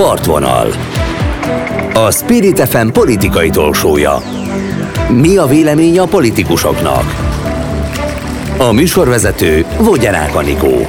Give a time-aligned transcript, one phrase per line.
[0.00, 0.68] Partvonal.
[1.94, 4.22] A Spirit FM politikai tolsója.
[5.08, 7.04] Mi a vélemény a politikusoknak?
[8.58, 10.86] A műsorvezető Vogyarák Anikó.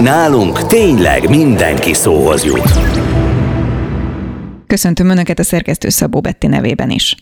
[0.00, 2.78] Nálunk tényleg mindenki szóhoz jut.
[4.66, 7.16] Köszöntöm Önöket a szerkesztő Szabó Betti nevében is.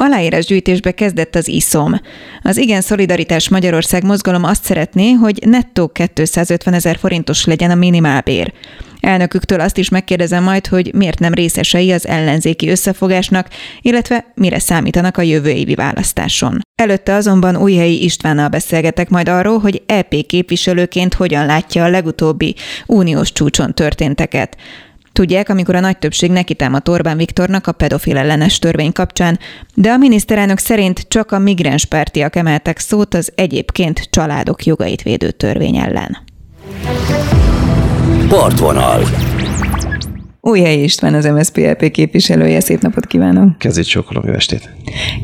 [0.00, 2.00] Aláírásgyűjtésbe kezdett az ISZOM.
[2.42, 8.52] Az Igen Szolidaritás Magyarország mozgalom azt szeretné, hogy nettó 250 ezer forintos legyen a minimálbér.
[9.00, 13.48] Elnöküktől azt is megkérdezem majd, hogy miért nem részesei az ellenzéki összefogásnak,
[13.80, 16.60] illetve mire számítanak a jövő évi választáson.
[16.74, 22.54] Előtte azonban Újhelyi Istvánnal beszélgetek majd arról, hogy EP képviselőként hogyan látja a legutóbbi
[22.86, 24.56] uniós csúcson történteket.
[25.18, 29.38] Tudják, amikor a nagy többség nekitámadt Orbán Viktornak a pedofil ellenes törvény kapcsán,
[29.74, 35.30] de a miniszterelnök szerint csak a migráns pártiak emeltek szót az egyébként családok jogait védő
[35.30, 36.18] törvény ellen.
[38.28, 39.02] Partvonal.
[40.48, 43.58] Újhelyi István az MSZPLP képviselője, szép napot kívánok!
[43.58, 44.70] Kezét sokolom, jó estét!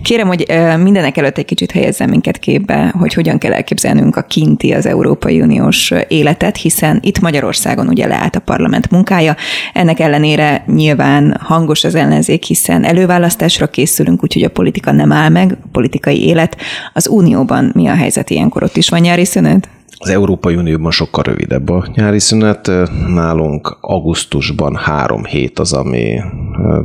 [0.02, 0.46] Kérem, hogy
[0.82, 5.40] mindenek előtt egy kicsit helyezzen minket képbe, hogy hogyan kell elképzelnünk a kinti az Európai
[5.40, 9.36] Uniós életet, hiszen itt Magyarországon ugye leállt a parlament munkája.
[9.72, 15.56] Ennek ellenére nyilván hangos az ellenzék, hiszen előválasztásra készülünk, úgyhogy a politika nem áll meg,
[15.64, 16.56] a politikai élet.
[16.92, 18.62] Az Unióban mi a helyzet ilyenkor?
[18.62, 19.68] Ott is van nyári szünet?
[20.04, 22.70] Az Európai Unióban sokkal rövidebb a nyári szünet.
[23.08, 26.20] Nálunk augusztusban három hét az, ami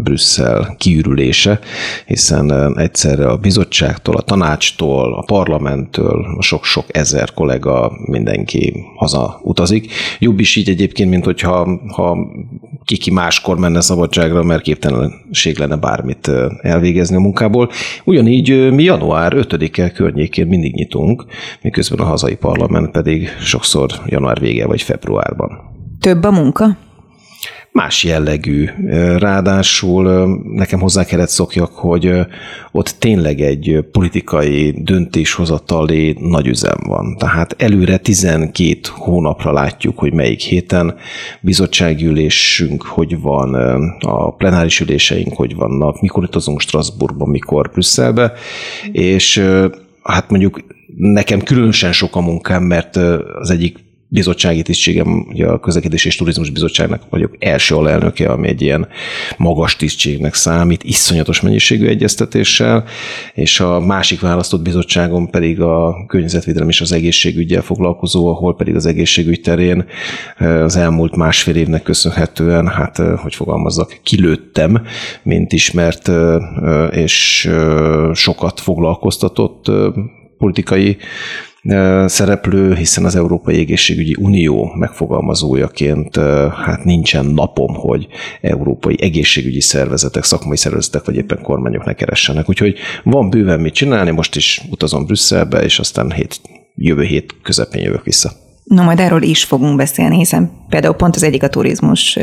[0.03, 1.59] Brüsszel kiürülése,
[2.05, 9.91] hiszen egyszerre a bizottságtól, a tanácstól, a parlamenttől sok-sok ezer kollega mindenki haza utazik.
[10.19, 12.17] Jobb is így egyébként, mint hogyha ha
[12.89, 17.69] kiki máskor menne szabadságra, mert képtelenség lenne bármit elvégezni a munkából.
[18.03, 21.25] Ugyanígy mi január 5-e környékén mindig nyitunk,
[21.61, 25.49] miközben a hazai parlament pedig sokszor január vége vagy februárban.
[25.99, 26.77] Több a munka?
[27.79, 28.69] Más jellegű.
[29.17, 32.11] Ráadásul nekem hozzá kellett szokjak, hogy
[32.71, 37.15] ott tényleg egy politikai döntéshozatali nagy üzem van.
[37.17, 40.95] Tehát előre 12 hónapra látjuk, hogy melyik héten
[41.41, 43.53] bizottságülésünk hogy van,
[43.99, 48.33] a plenáris üléseink hogy vannak, mikor utazunk Strasbourgba, mikor Brüsszelbe,
[48.91, 49.43] és
[50.03, 50.59] hát mondjuk
[50.95, 52.95] nekem különösen sok a munkám, mert
[53.39, 58.61] az egyik bizottsági tisztségem, ugye a közlekedés és turizmus bizottságnak vagyok első alelnöke, ami egy
[58.61, 58.87] ilyen
[59.37, 62.83] magas tisztségnek számít, iszonyatos mennyiségű egyeztetéssel,
[63.33, 68.85] és a másik választott bizottságom pedig a környezetvédelem és az egészségügyel foglalkozó, ahol pedig az
[68.85, 69.85] egészségügy terén
[70.37, 74.81] az elmúlt másfél évnek köszönhetően, hát hogy fogalmazzak, kilőttem,
[75.23, 76.11] mint ismert
[76.91, 77.49] és
[78.13, 79.71] sokat foglalkoztatott
[80.37, 80.97] politikai
[82.05, 86.15] szereplő, hiszen az Európai Egészségügyi Unió megfogalmazójaként
[86.65, 88.07] hát nincsen napom, hogy
[88.41, 92.49] európai egészségügyi szervezetek, szakmai szervezetek vagy éppen kormányok ne keressenek.
[92.49, 96.41] Úgyhogy van bőven mit csinálni, most is utazom Brüsszelbe, és aztán hét,
[96.75, 98.31] jövő hét közepén jövök vissza.
[98.69, 102.17] No, majd erről is fogunk beszélni, hiszen például pont az egyik a turizmus,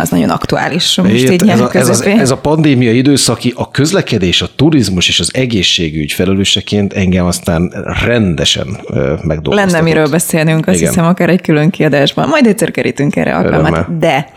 [0.00, 3.70] az nagyon aktuális most Ért, így ez, a, ez, az, ez a pandémia időszaki, a
[3.70, 7.72] közlekedés, a turizmus és az egészségügy felelőseként engem aztán
[8.04, 9.54] rendesen megdolgoztatott.
[9.54, 10.88] Lenne miről beszélnünk, azt Igen.
[10.88, 12.28] hiszem, akár egy külön kiadásban.
[12.28, 13.98] Majd egyszer kerítünk erre alkalmat.
[13.98, 14.28] De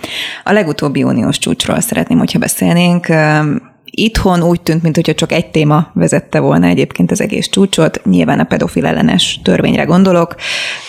[0.44, 3.08] a legutóbbi uniós csúcsról szeretném, hogyha beszélnénk
[3.92, 8.44] Itthon úgy tűnt, mintha csak egy téma vezette volna egyébként az egész csúcsot, nyilván a
[8.44, 10.36] pedofil ellenes törvényre gondolok.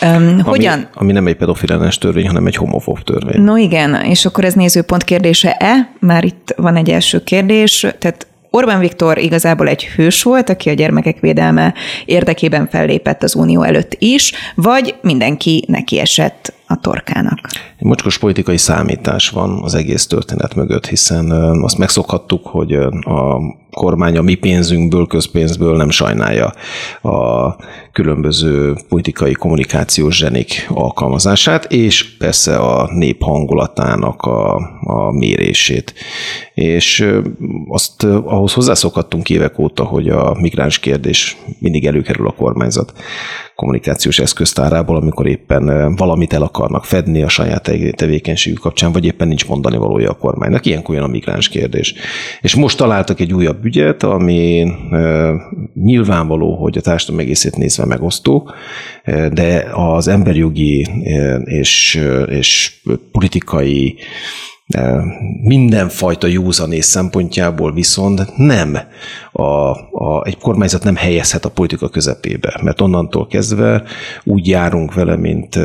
[0.03, 0.89] Um, hogyan?
[0.95, 3.43] Ami nem egy pedofil ellenes törvény, hanem egy homofób törvény.
[3.43, 5.93] No igen, és akkor ez nézőpont kérdése-e?
[6.01, 10.73] Már itt van egy első kérdés, tehát Orbán Viktor igazából egy hős volt, aki a
[10.73, 17.41] gyermekek védelme érdekében fellépett az Unió előtt is, vagy mindenki neki esett a torkának?
[17.79, 21.31] Egy mocskos politikai számítás van az egész történet mögött, hiszen
[21.63, 23.41] azt megszokhattuk, hogy a
[23.71, 26.53] kormány a mi pénzünkből, közpénzből nem sajnálja
[27.03, 27.57] a
[27.93, 35.95] különböző politikai kommunikációs zsenik alkalmazását, és persze a nép hangulatának a, a mérését.
[36.55, 37.15] És
[37.69, 42.93] azt ahhoz hozzászokhattunk évek óta, hogy a migráns kérdés mindig előkerül a kormányzat
[43.55, 49.47] kommunikációs eszköztárából, amikor éppen valamit el akarnak fedni a saját tevékenységük kapcsán, vagy éppen nincs
[49.47, 50.67] mondani valója a kormánynak.
[50.67, 51.95] Ilyenkor jön a migráns kérdés.
[52.41, 54.67] És most találtak egy újabb ügyet, ami
[55.75, 58.51] nyilvánvaló, hogy a társadalom egészét nézve megosztó,
[59.33, 60.87] de az emberjogi
[61.45, 62.81] és, és
[63.13, 63.97] politikai
[65.43, 68.79] mindenfajta józanész szempontjából viszont nem
[69.33, 73.83] a, a, egy kormányzat nem helyezhet a politika közepébe, mert onnantól kezdve
[74.25, 75.59] úgy járunk vele, mint,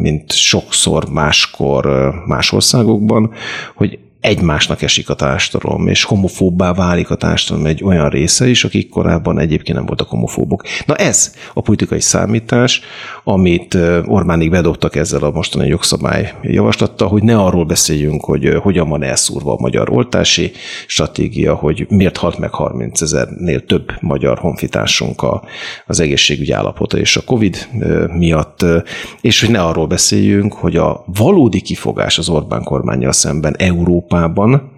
[0.00, 3.32] mint sokszor máskor más országokban,
[3.74, 8.88] hogy egymásnak esik a társadalom, és homofóbbá válik a társadalom egy olyan része is, akik
[8.88, 10.62] korábban egyébként nem voltak homofóbok.
[10.86, 12.80] Na ez a politikai számítás,
[13.24, 19.02] amit Orbánig bedobtak ezzel a mostani jogszabály javaslattal, hogy ne arról beszéljünk, hogy hogyan van
[19.02, 20.52] elszúrva a magyar oltási
[20.86, 25.22] stratégia, hogy miért halt meg 30 ezernél több magyar honfitársunk
[25.86, 27.68] az egészségügyi állapota és a Covid
[28.16, 28.64] miatt,
[29.20, 34.70] és hogy ne arról beszéljünk, hogy a valódi kifogás az Orbán kormányjal szemben Európa Európában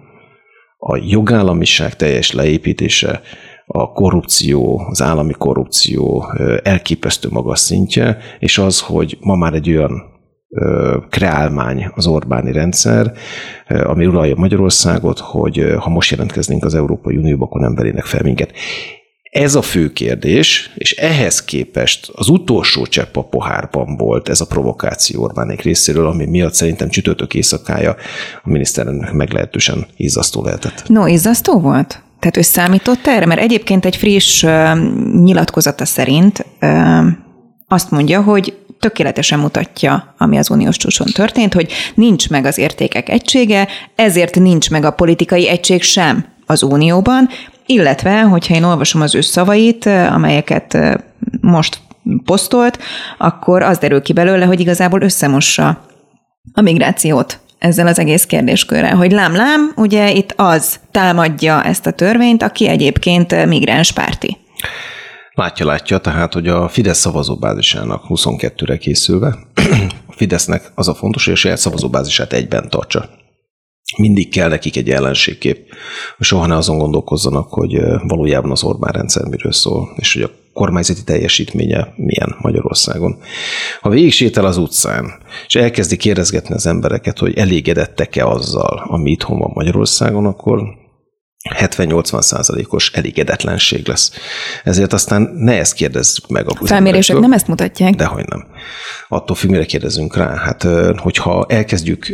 [0.77, 3.21] a jogállamiság teljes leépítése,
[3.65, 6.25] a korrupció, az állami korrupció
[6.63, 10.11] elképesztő magas szintje, és az, hogy ma már egy olyan
[11.09, 13.13] kreálmány az Orbáni rendszer,
[13.67, 18.51] ami uralja Magyarországot, hogy ha most jelentkeznénk az Európai Unióba, akkor nem verének fel minket.
[19.33, 24.45] Ez a fő kérdés, és ehhez képest az utolsó csepp a pohárban volt ez a
[24.45, 27.95] provokáció Orbánék részéről, ami miatt szerintem csütörtök éjszakája
[28.43, 30.83] a miniszterelnök meglehetősen izzasztó lehetett.
[30.87, 32.01] No, izzasztó volt?
[32.19, 33.25] Tehát ő számított erre?
[33.25, 34.77] Mert egyébként egy friss uh,
[35.23, 37.05] nyilatkozata szerint uh,
[37.67, 43.09] azt mondja, hogy tökéletesen mutatja, ami az uniós csúcson történt, hogy nincs meg az értékek
[43.09, 47.29] egysége, ezért nincs meg a politikai egység sem az unióban,
[47.65, 50.77] illetve, hogyha én olvasom az ő szavait, amelyeket
[51.41, 51.79] most
[52.25, 52.79] posztolt,
[53.17, 55.85] akkor az derül ki belőle, hogy igazából összemossa
[56.53, 62.43] a migrációt ezzel az egész kérdéskörrel, hogy lám-lám, ugye itt az támadja ezt a törvényt,
[62.43, 64.37] aki egyébként migráns párti.
[65.33, 69.37] Látja, látja, tehát, hogy a Fidesz szavazóbázisának 22-re készülve,
[70.07, 73.09] a Fidesznek az a fontos, hogy a saját szavazóbázisát egyben tartsa
[73.97, 75.57] mindig kell nekik egy ellenségkép,
[76.17, 80.31] hogy soha ne azon gondolkozzanak, hogy valójában az Orbán rendszer miről szól, és hogy a
[80.53, 83.17] kormányzati teljesítménye milyen Magyarországon.
[83.81, 85.11] Ha végig sétál az utcán,
[85.47, 90.81] és elkezdi kérdezgetni az embereket, hogy elégedettek-e azzal, ami itthon van Magyarországon, akkor
[91.49, 94.11] 70-80 százalékos elégedetlenség lesz.
[94.63, 97.95] Ezért aztán ne ezt kérdezzük meg a Felmérések nem ezt mutatják.
[97.95, 98.45] Dehogy nem.
[99.07, 100.35] Attól függ, mire kérdezünk rá.
[100.35, 102.07] Hát, hogyha elkezdjük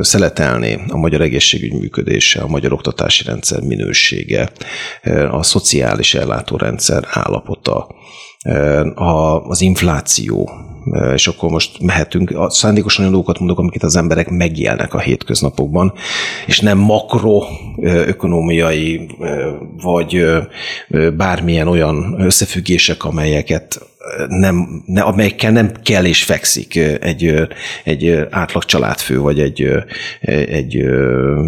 [0.00, 4.52] szeletelni a magyar egészségügy működése, a magyar oktatási rendszer minősége,
[5.30, 7.86] a szociális ellátórendszer állapota,
[9.48, 10.50] az infláció,
[11.14, 15.92] és akkor most mehetünk, szándékosan olyan dolgokat mondok, amiket az emberek megélnek a hétköznapokban,
[16.46, 17.42] és nem makro
[17.82, 19.08] ökonomiai
[19.82, 20.24] vagy
[21.16, 23.80] bármilyen olyan összefüggések, amelyeket
[24.28, 27.34] nem, ne, amelyekkel nem kell és fekszik egy,
[27.84, 29.68] egy átlag családfő, vagy egy,
[30.20, 30.84] egy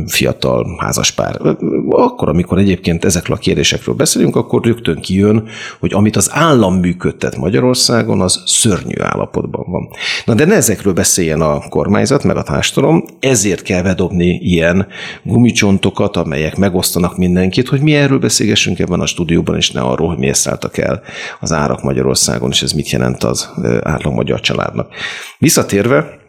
[0.06, 1.40] fiatal házaspár.
[1.88, 5.48] Akkor, amikor egyébként ezekről a kérdésekről beszélünk, akkor rögtön kijön,
[5.78, 9.88] hogy amit az állam működtet Magyarországon, az szörnyű állapotban van.
[10.24, 14.86] Na de ne ezekről beszéljen a kormányzat, meg a társadalom, ezért kell bedobni ilyen
[15.22, 20.18] gumicsontokat, amelyek megosztanak mindenkit, hogy mi erről beszélgessünk ebben a stúdióban, és ne arról, hogy
[20.18, 21.02] miért szálltak el
[21.40, 23.50] az árak Magyarországon és ez mit jelent az
[23.82, 24.94] átlag magyar családnak.
[25.38, 26.24] Visszatérve,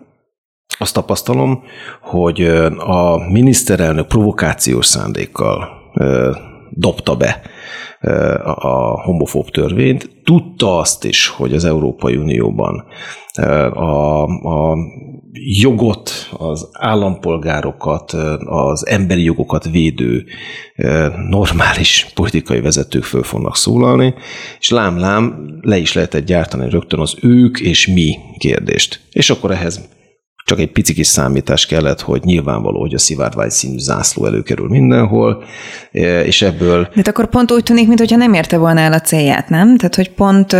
[0.80, 1.64] azt tapasztalom,
[2.02, 2.42] hogy
[2.78, 5.70] a miniszterelnök provokációs szándékkal
[6.78, 7.42] dobta be
[8.44, 10.10] a homofób törvényt.
[10.24, 12.86] Tudta azt is, hogy az Európai Unióban
[13.74, 14.78] a, a
[15.62, 18.12] jogot, az állampolgárokat,
[18.46, 20.26] az emberi jogokat védő
[21.30, 24.14] normális politikai vezetők föl fognak szólalni,
[24.60, 29.02] és lám-lám le is lehetett gyártani rögtön az ők és mi kérdést.
[29.12, 29.90] És akkor ehhez
[30.48, 35.44] csak egy pici kis számítás kellett, hogy nyilvánvaló, hogy a szivárvány színű zászló előkerül mindenhol,
[36.24, 36.82] és ebből...
[36.82, 39.78] De hát akkor pont úgy tűnik, mintha nem érte volna el a célját, nem?
[39.78, 40.56] Tehát, hogy pont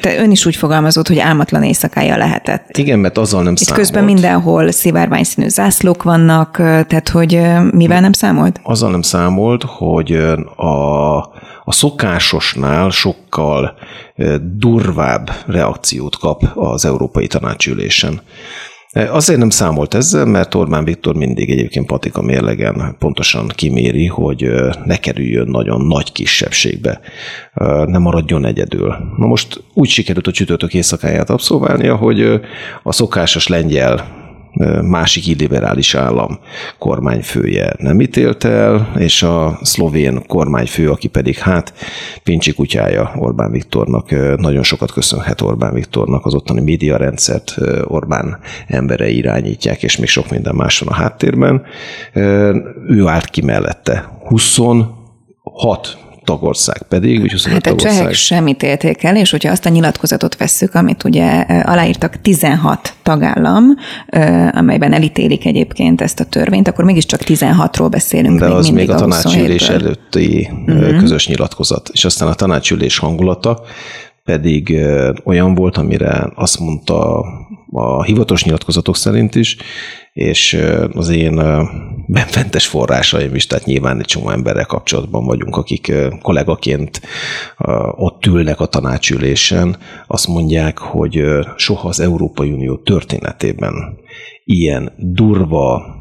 [0.00, 2.76] te ön is úgy fogalmazott, hogy álmatlan éjszakája lehetett.
[2.76, 3.80] Igen, mert azzal nem Itt számolt.
[3.86, 8.60] közben mindenhol szivárvány színű zászlók vannak, tehát hogy mivel nem számolt?
[8.62, 10.12] Azzal nem számolt, hogy
[10.56, 11.18] a,
[11.64, 13.74] a szokásosnál sokkal
[14.56, 18.20] durvább reakciót kap az Európai Tanácsülésen.
[18.92, 24.50] Azért nem számolt ezzel, mert Orbán Viktor mindig egyébként patika mérlegen pontosan kiméri, hogy
[24.84, 27.00] ne kerüljön nagyon nagy kisebbségbe,
[27.86, 28.96] ne maradjon egyedül.
[29.16, 32.40] Na most úgy sikerült a csütörtök éjszakáját abszolválnia, hogy
[32.82, 34.19] a szokásos lengyel
[34.82, 36.38] másik illiberális állam
[36.78, 41.74] kormányfője nem ítélt el, és a szlovén kormányfő, aki pedig hát
[42.22, 47.54] pincsi kutyája Orbán Viktornak, nagyon sokat köszönhet Orbán Viktornak, az ottani médiarendszert
[47.84, 51.62] Orbán emberei irányítják, és még sok minden más van a háttérben.
[52.88, 54.18] Ő állt ki mellette.
[55.42, 55.98] 26
[56.30, 60.36] tagország pedig, úgy 25 hát a csehek semmit élték el, és hogyha azt a nyilatkozatot
[60.36, 63.64] vesszük, amit ugye aláírtak 16 tagállam,
[64.52, 68.38] amelyben elítélik egyébként ezt a törvényt, akkor mégiscsak 16-ról beszélünk.
[68.38, 70.98] De még az még a tanácsülés előtti uh-huh.
[70.98, 71.90] közös nyilatkozat.
[71.92, 73.62] És aztán a tanácsülés hangulata
[74.24, 74.76] pedig
[75.24, 77.24] olyan volt, amire azt mondta
[77.72, 79.56] a hivatalos nyilatkozatok szerint is,
[80.12, 80.58] és
[80.92, 81.42] az én
[82.06, 87.00] benfentes forrásaim is, tehát nyilván egy csomó emberrel kapcsolatban vagyunk, akik kollégaként
[87.96, 91.22] ott ülnek a tanácsülésen, azt mondják, hogy
[91.56, 93.74] soha az Európai Unió történetében
[94.44, 95.98] ilyen durva,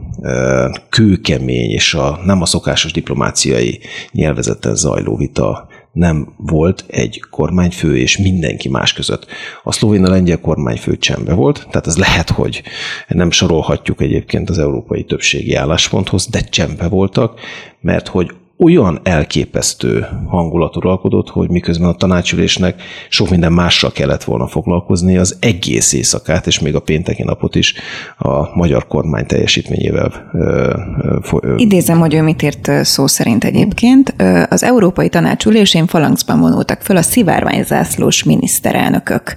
[0.90, 3.80] kőkemény és a, nem a szokásos diplomáciai
[4.12, 9.26] nyelvezeten zajló vita nem volt egy kormányfő és mindenki más között.
[9.64, 12.64] A szlovén a lengyel kormányfő csembe volt, tehát ez lehet, hogy
[13.08, 17.40] nem sorolhatjuk egyébként az európai többségi állásponthoz, de csembe voltak,
[17.82, 18.32] mert hogy
[18.64, 25.38] olyan elképesztő hangulat uralkodott, hogy miközben a tanácsülésnek sok minden mással kellett volna foglalkozni, az
[25.40, 27.74] egész éjszakát, és még a pénteki napot is
[28.18, 30.32] a magyar kormány teljesítményével.
[31.56, 34.16] Idézem, hogy ő mit írt szó szerint egyébként.
[34.50, 39.36] Az Európai Tanácsülésén falangszban vonultak föl a szivárványzászlós miniszterelnökök.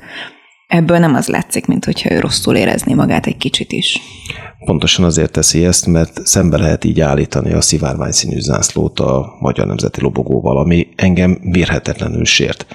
[0.73, 4.01] Ebből nem az látszik, mint hogyha ő rosszul érezni magát egy kicsit is.
[4.65, 9.67] Pontosan azért teszi ezt, mert szembe lehet így állítani a szivárvány színű zászlót a Magyar
[9.67, 12.67] Nemzeti Lobogóval, ami engem mérhetetlenül sért,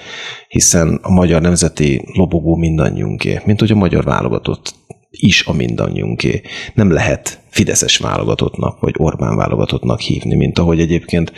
[0.48, 4.74] hiszen a Magyar Nemzeti Lobogó mindannyiunké, mint hogy a magyar válogatott
[5.10, 6.40] is a mindannyiunké.
[6.74, 11.32] Nem lehet Fideszes válogatottnak, vagy Orbán válogatottnak hívni, mint ahogy egyébként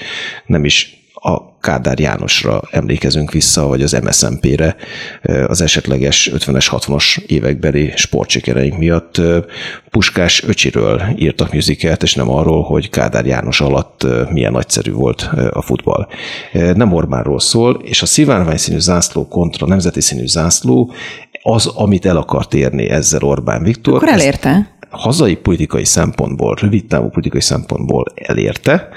[0.47, 4.77] nem is a Kádár Jánosra emlékezünk vissza, vagy az MSZMP-re
[5.47, 9.21] az esetleges 50-es, 60-as évekbeli sportsikereink miatt
[9.91, 15.63] Puskás öcsiről írtak musicalt, és nem arról, hogy Kádár János alatt milyen nagyszerű volt a
[15.63, 16.09] futball.
[16.53, 20.93] Nem Orbánról szól, és a szivárvány színű zászló kontra nemzeti színű zászló
[21.43, 23.95] az, amit el akart érni ezzel Orbán Viktor.
[23.95, 24.79] Akkor elérte?
[24.91, 28.89] hazai politikai szempontból, rövid távú politikai szempontból elérte,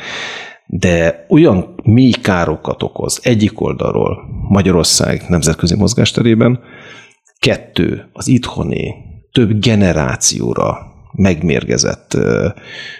[0.65, 6.59] de olyan mély károkat okoz egyik oldalról Magyarország nemzetközi mozgásterében,
[7.39, 8.95] kettő, az itthoni
[9.31, 10.77] több generációra
[11.11, 12.17] megmérgezett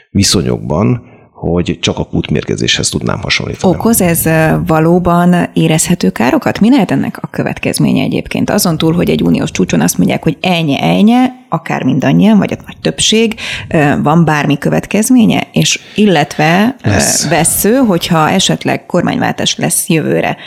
[0.09, 1.12] viszonyokban,
[1.49, 3.73] hogy csak a kútmérgezéshez tudnám hasonlítani.
[3.73, 4.29] Okoz ez
[4.65, 6.59] valóban érezhető károkat?
[6.59, 8.49] Mi lehet ennek a következménye egyébként?
[8.49, 11.13] Azon túl, hogy egy uniós csúcson azt mondják, hogy ennyi, ennyi,
[11.49, 13.35] akár mindannyian, vagy a nagy többség,
[14.03, 15.47] van bármi következménye?
[15.51, 17.29] És illetve lesz.
[17.29, 20.37] vesző, hogyha esetleg kormányváltás lesz jövőre,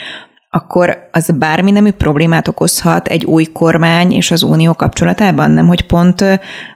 [0.49, 5.51] akkor az bármi nemű problémát okozhat egy új kormány és az unió kapcsolatában?
[5.51, 6.23] Nem, hogy pont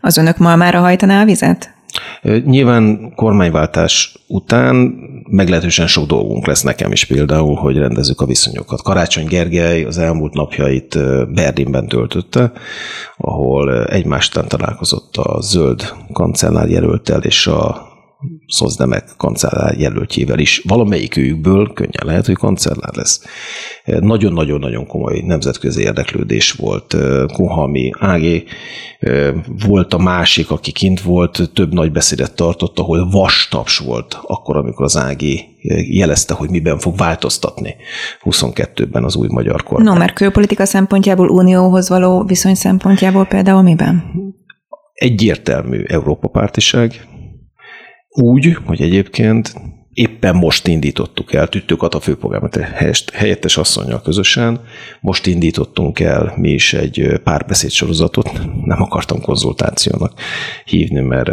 [0.02, 1.74] az önök malmára hajtaná a vizet?
[2.46, 4.76] Nyilván kormányváltás után
[5.30, 8.82] meglehetősen sok dolgunk lesz nekem is például, hogy rendezzük a viszonyokat.
[8.82, 10.98] Karácsony Gergely az elmúlt napjait
[11.34, 12.52] Berlinben töltötte,
[13.18, 17.91] ahol egymástán találkozott a zöld kancellár jelöltel és a
[18.48, 20.62] Szozdemek kancellár jelöltjével is.
[20.68, 23.24] Valamelyik őjükből könnyen lehet, hogy kancellár lesz.
[23.86, 26.98] Nagyon-nagyon-nagyon komoly nemzetközi érdeklődés volt.
[27.34, 28.44] Kuhami Ágé
[29.68, 34.86] volt a másik, aki kint volt, több nagy beszédet tartott, ahol vastaps volt akkor, amikor
[34.86, 35.46] az Ágé
[35.90, 37.76] jelezte, hogy miben fog változtatni
[38.24, 39.94] 22-ben az új magyar kormány.
[39.94, 44.04] No, mert külpolitika szempontjából, unióhoz való viszony szempontjából például miben?
[44.94, 47.06] Egyértelmű Európa pártiság,
[48.12, 49.54] úgy, hogy egyébként
[49.94, 54.62] éppen most indítottuk el, Tüttő a főpolgármester helyettes asszonyjal közösen,
[55.02, 58.32] most indítottunk el mi is egy párbeszéd sorozatot,
[58.66, 60.14] nem akartam konzultációnak
[60.66, 61.30] hívni, mert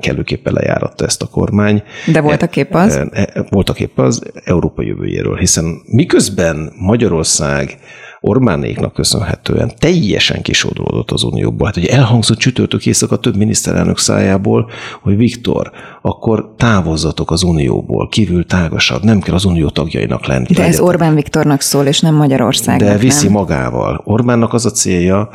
[0.00, 1.82] kellőképpen lejáratta ezt a kormány.
[2.12, 2.96] De voltak épp az?
[2.96, 7.78] E, e, voltak épp az Európa jövőjéről, hiszen miközben Magyarország
[8.24, 11.66] Orbánéknak köszönhetően teljesen kisodródott az Unióból.
[11.66, 14.70] Hát ugye elhangzott csütörtök éjszaka több miniszterelnök szájából,
[15.02, 15.70] hogy Viktor,
[16.02, 20.46] akkor távozzatok az Unióból, kívül tágasabb, nem kell az Unió tagjainak lenni.
[20.54, 22.88] De ez Orbán Viktornak szól, és nem Magyarországnak.
[22.88, 23.32] De viszi nem?
[23.32, 24.02] magával.
[24.04, 25.28] Orbánnak az a célja,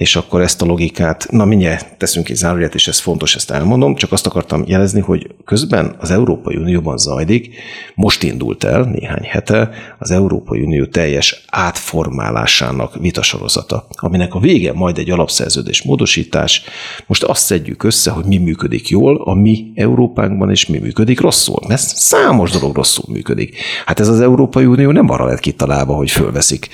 [0.00, 3.94] és akkor ezt a logikát, na mindjárt teszünk egy záróját, és ez fontos, ezt elmondom,
[3.94, 7.54] csak azt akartam jelezni, hogy Közben az Európai Unióban zajlik,
[7.94, 14.98] most indult el néhány hete az Európai Unió teljes átformálásának vitasorozata, aminek a vége majd
[14.98, 16.62] egy alapszerződés módosítás.
[17.06, 21.58] Most azt szedjük össze, hogy mi működik jól a mi Európánkban, és mi működik rosszul.
[21.68, 23.56] Mert számos dolog rosszul működik.
[23.86, 26.68] Hát ez az Európai Unió nem arra lett kitalálva, hogy fölveszik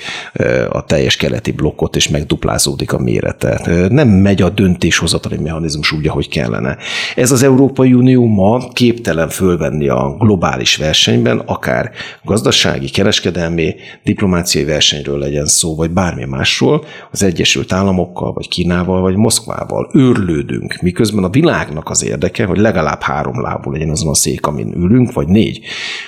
[0.71, 3.87] a teljes keleti blokkot, és megduplázódik a mérete.
[3.89, 6.77] Nem megy a döntéshozatali mechanizmus úgy, ahogy kellene.
[7.15, 11.91] Ez az Európai Unió ma képtelen fölvenni a globális versenyben, akár
[12.25, 19.17] gazdasági, kereskedelmi, diplomáciai versenyről legyen szó, vagy bármi másról, az Egyesült Államokkal, vagy Kínával, vagy
[19.17, 24.47] Moszkvával őrlődünk, miközben a világnak az érdeke, hogy legalább három lábú legyen azon a szék,
[24.47, 25.61] amin ülünk, vagy négy.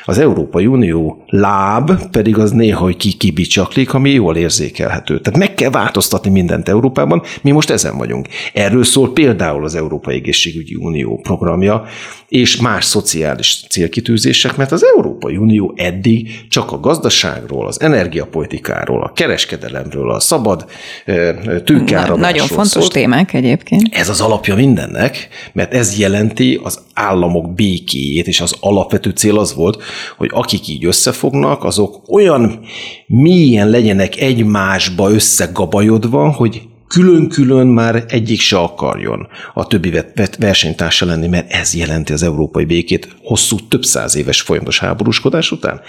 [0.04, 5.20] Az Európai Unió láb pedig az néha, hogy ki kibicsaklik, ami jól érzékelhető.
[5.20, 6.87] Tehát meg kell változtatni mindent Európában,
[7.42, 8.28] mi most ezen vagyunk.
[8.52, 11.84] Erről szól például az Európai Egészségügyi Unió programja,
[12.28, 19.12] és más szociális célkitűzések, mert az Európai Unió eddig csak a gazdaságról, az energiapolitikáról, a
[19.12, 20.66] kereskedelemről, a szabad
[21.64, 22.92] tőkeáramlásról Nagyon fontos szólt.
[22.92, 23.88] témák egyébként.
[23.94, 29.54] Ez az alapja mindennek, mert ez jelenti az államok békéjét, és az alapvető cél az
[29.54, 29.82] volt,
[30.16, 32.60] hogy akik így összefognak, azok olyan
[33.06, 39.92] mélyen legyenek egymásba összegabajodva, hogy külön-külön már egyik se akarjon a többi
[40.38, 45.80] versenytársa lenni, mert ez jelenti az európai békét hosszú, több száz éves folyamatos háborúskodás után.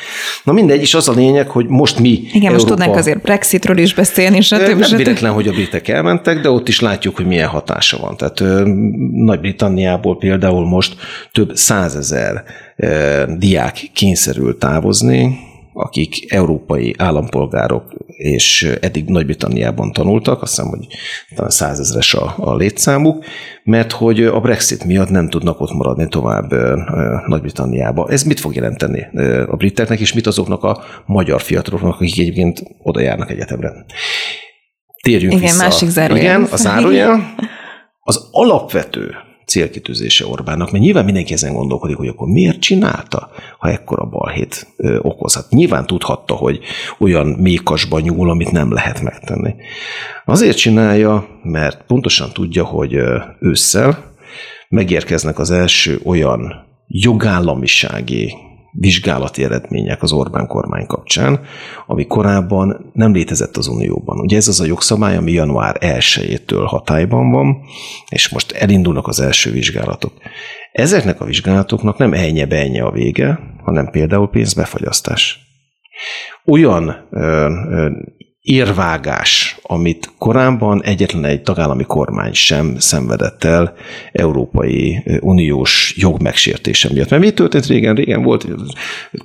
[0.44, 2.54] Na mindegy, és az a lényeg, hogy most mi Igen, Európa...
[2.54, 4.60] most tudnánk azért Brexitről is beszélni, stb.
[4.60, 4.98] Nem stb.
[4.98, 8.18] véletlen, hogy a britek elmentek, de ott is látjuk, hogy milyen hatása van.
[8.18, 8.66] Tehát
[9.12, 10.96] Nagy-Britanniából például most
[11.32, 12.44] több százezer
[13.38, 20.88] diák kényszerül távozni, akik európai állampolgárok, és eddig Nagy-Britanniában tanultak, azt hiszem, hogy
[21.36, 23.26] talán százezres a, a létszámuk,
[23.64, 26.52] mert hogy a Brexit miatt nem tudnak ott maradni tovább
[27.28, 28.08] Nagy-Britanniába.
[28.10, 29.08] Ez mit fog jelenteni
[29.48, 33.86] a briteknek, és mit azoknak a magyar fiataloknak, akik egyébként oda járnak egyetemre?
[35.04, 35.64] Térjünk Igen, vissza.
[35.64, 36.22] másik zárója.
[36.22, 37.20] Igen, a zárója.
[38.02, 39.16] Az alapvető
[39.50, 44.68] célkitűzése Orbánnak, mert nyilván mindenki ezen gondolkodik, hogy akkor miért csinálta, ha ekkora balhét
[45.02, 45.50] okozhat.
[45.50, 46.60] Nyilván tudhatta, hogy
[47.00, 49.54] olyan mékasban nyúl, amit nem lehet megtenni.
[50.26, 52.98] Azért csinálja, mert pontosan tudja, hogy
[53.40, 54.14] ősszel
[54.70, 58.34] megérkeznek az első olyan jogállamisági
[58.72, 61.40] vizsgálati eredmények az Orbán kormány kapcsán,
[61.88, 64.20] ami korábban nem létezett az Unióban.
[64.20, 67.58] Ugye ez az a jogszabály, ami január 1-től hatályban van,
[68.10, 70.14] és most elindulnak az első vizsgálatok.
[70.72, 75.40] Ezeknek a vizsgálatoknak nem ennyi a vége, hanem például pénzbefagyasztás.
[76.46, 77.20] Olyan ö,
[77.70, 77.90] ö,
[78.42, 83.74] érvágás, amit korábban egyetlen egy tagállami kormány sem szenvedett el
[84.12, 87.10] Európai Uniós jogmegsértése miatt.
[87.10, 87.96] Mert mi történt régen?
[87.96, 88.48] Régen volt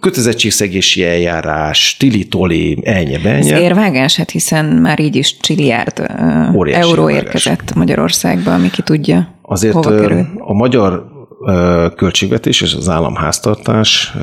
[0.01, 4.17] kötelezettségszegési eljárás, tili-toli, elnye Ez érvágás?
[4.17, 5.99] Hát hiszen már így is csiliárd
[6.73, 7.25] euró érvágás.
[7.25, 9.75] érkezett Magyarországba, ami ki tudja, Azért
[10.39, 11.14] a magyar
[11.97, 14.17] költségvetés és az államháztartás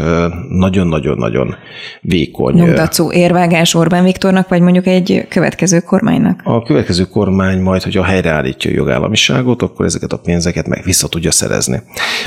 [0.49, 1.55] nagyon-nagyon-nagyon
[2.01, 2.53] vékony.
[2.55, 6.41] Nyugdacó érvágás Orbán Viktornak, vagy mondjuk egy következő kormánynak?
[6.43, 11.31] A következő kormány majd, hogyha helyreállítja a jogállamiságot, akkor ezeket a pénzeket meg vissza tudja
[11.31, 11.81] szerezni.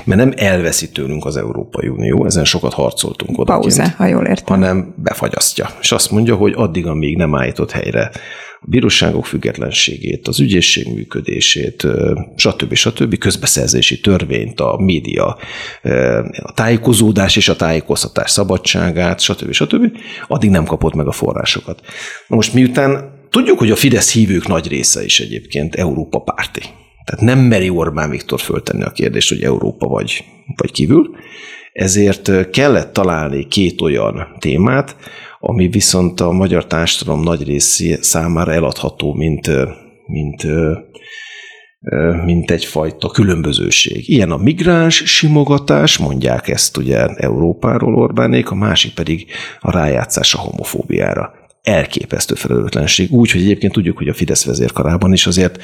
[0.04, 3.52] Mert nem elveszi tőlünk az Európai Unió, ezen sokat harcoltunk oda.
[3.52, 4.56] Pauza, ha jól értem.
[4.60, 5.68] Hanem befagyasztja.
[5.80, 8.10] És azt mondja, hogy addig, amíg nem állított helyre
[8.64, 11.86] a bíróságok függetlenségét, az ügyészség működését,
[12.36, 12.74] stb.
[12.74, 13.18] stb.
[13.18, 15.38] közbeszerzési törvényt, a média,
[16.42, 19.52] a tájékozódás és a tájékoztatás szabadságát, stb.
[19.52, 19.96] stb.
[20.28, 21.80] addig nem kapott meg a forrásokat.
[22.26, 26.60] Most miután tudjuk, hogy a Fidesz hívők nagy része is egyébként Európa párti.
[27.04, 30.24] Tehát nem meri Orbán Viktor föltenni a kérdést, hogy Európa vagy,
[30.56, 31.16] vagy kívül,
[31.72, 34.96] ezért kellett találni két olyan témát,
[35.46, 39.50] ami viszont a magyar társadalom nagy részé számára eladható, mint,
[40.06, 40.46] mint,
[42.24, 44.08] mint egyfajta különbözőség.
[44.08, 49.26] Ilyen a migráns simogatás, mondják ezt ugye Európáról Orbánék, a másik pedig
[49.60, 53.12] a rájátszás a homofóbiára elképesztő felelőtlenség.
[53.12, 55.62] Úgy, hogy egyébként tudjuk, hogy a Fidesz vezérkarában is azért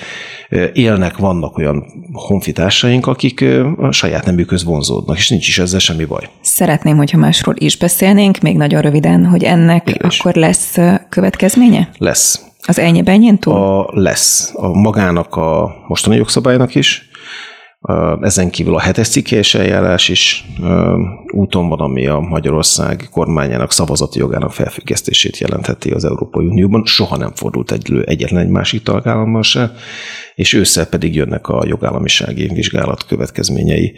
[0.72, 3.44] élnek, vannak olyan honfitársaink, akik
[3.76, 6.28] a saját nemükhöz vonzódnak, és nincs is ezzel semmi baj.
[6.42, 10.76] Szeretném, hogyha másról is beszélnénk, még nagyon röviden, hogy ennek Igen akkor lesz
[11.08, 11.90] következménye?
[11.98, 12.44] Lesz.
[12.66, 13.54] Az ennyi benyén túl?
[13.54, 14.52] A, lesz.
[14.54, 17.09] A magának a mostani jogszabálynak is,
[18.20, 20.44] ezen kívül a hetes cikkelyes eljárás is
[21.32, 26.84] úton van, ami a Magyarország kormányának szavazati jogának felfüggesztését jelentheti az Európai Unióban.
[26.84, 29.72] Soha nem fordult egy, egyetlen egy másik tagállammal se,
[30.34, 33.94] és ősszel pedig jönnek a jogállamisági vizsgálat következményei.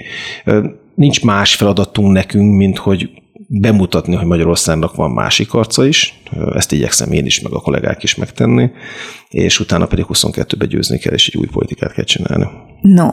[0.94, 3.21] nincs más feladatunk nekünk, mint hogy
[3.60, 6.22] bemutatni, hogy Magyarországnak van másik arca is,
[6.54, 8.70] ezt igyekszem én is, meg a kollégák is megtenni,
[9.28, 12.46] és utána pedig 22-be győzni kell, és egy új politikát kell csinálni.
[12.80, 13.08] No,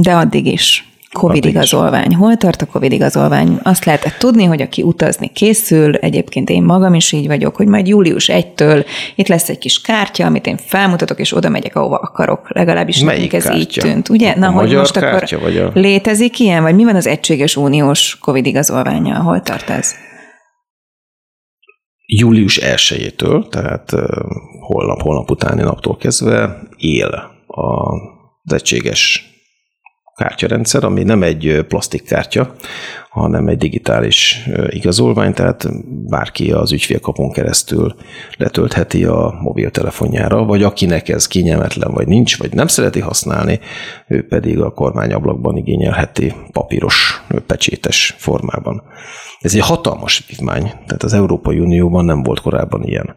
[0.00, 0.88] de addig is
[1.18, 2.14] Covid igazolvány.
[2.14, 3.58] Hol tart a Covid igazolvány?
[3.62, 7.86] Azt lehetett tudni, hogy aki utazni készül, egyébként én magam is így vagyok, hogy majd
[7.86, 12.54] július 1-től itt lesz egy kis kártya, amit én felmutatok, és oda megyek, ahova akarok.
[12.54, 13.58] Legalábbis Melyik nekünk ez kártya?
[13.60, 14.08] így tűnt.
[14.08, 14.30] Ugye?
[14.32, 17.06] A Na, hogy magyar most kártya, akkor vagy a- létezik ilyen, vagy mi van az
[17.06, 19.22] egységes uniós Covid igazolványa?
[19.22, 19.94] Hol tart ez?
[22.06, 23.90] Július 1-től, tehát
[24.60, 27.08] holnap, holnap utáni naptól kezdve él
[27.46, 27.92] a-
[28.44, 29.27] az egységes
[30.18, 32.54] kártyarendszer, ami nem egy plastikkártya,
[33.10, 35.68] hanem egy digitális igazolvány, tehát
[36.08, 37.94] bárki az ügyfélkapon keresztül
[38.36, 43.60] letöltheti a mobiltelefonjára, vagy akinek ez kényelmetlen, vagy nincs, vagy nem szereti használni,
[44.06, 48.82] ő pedig a kormányablakban igényelheti papíros, pecsétes formában.
[49.40, 53.16] Ez egy hatalmas vívmány, tehát az Európai Unióban nem volt korábban ilyen.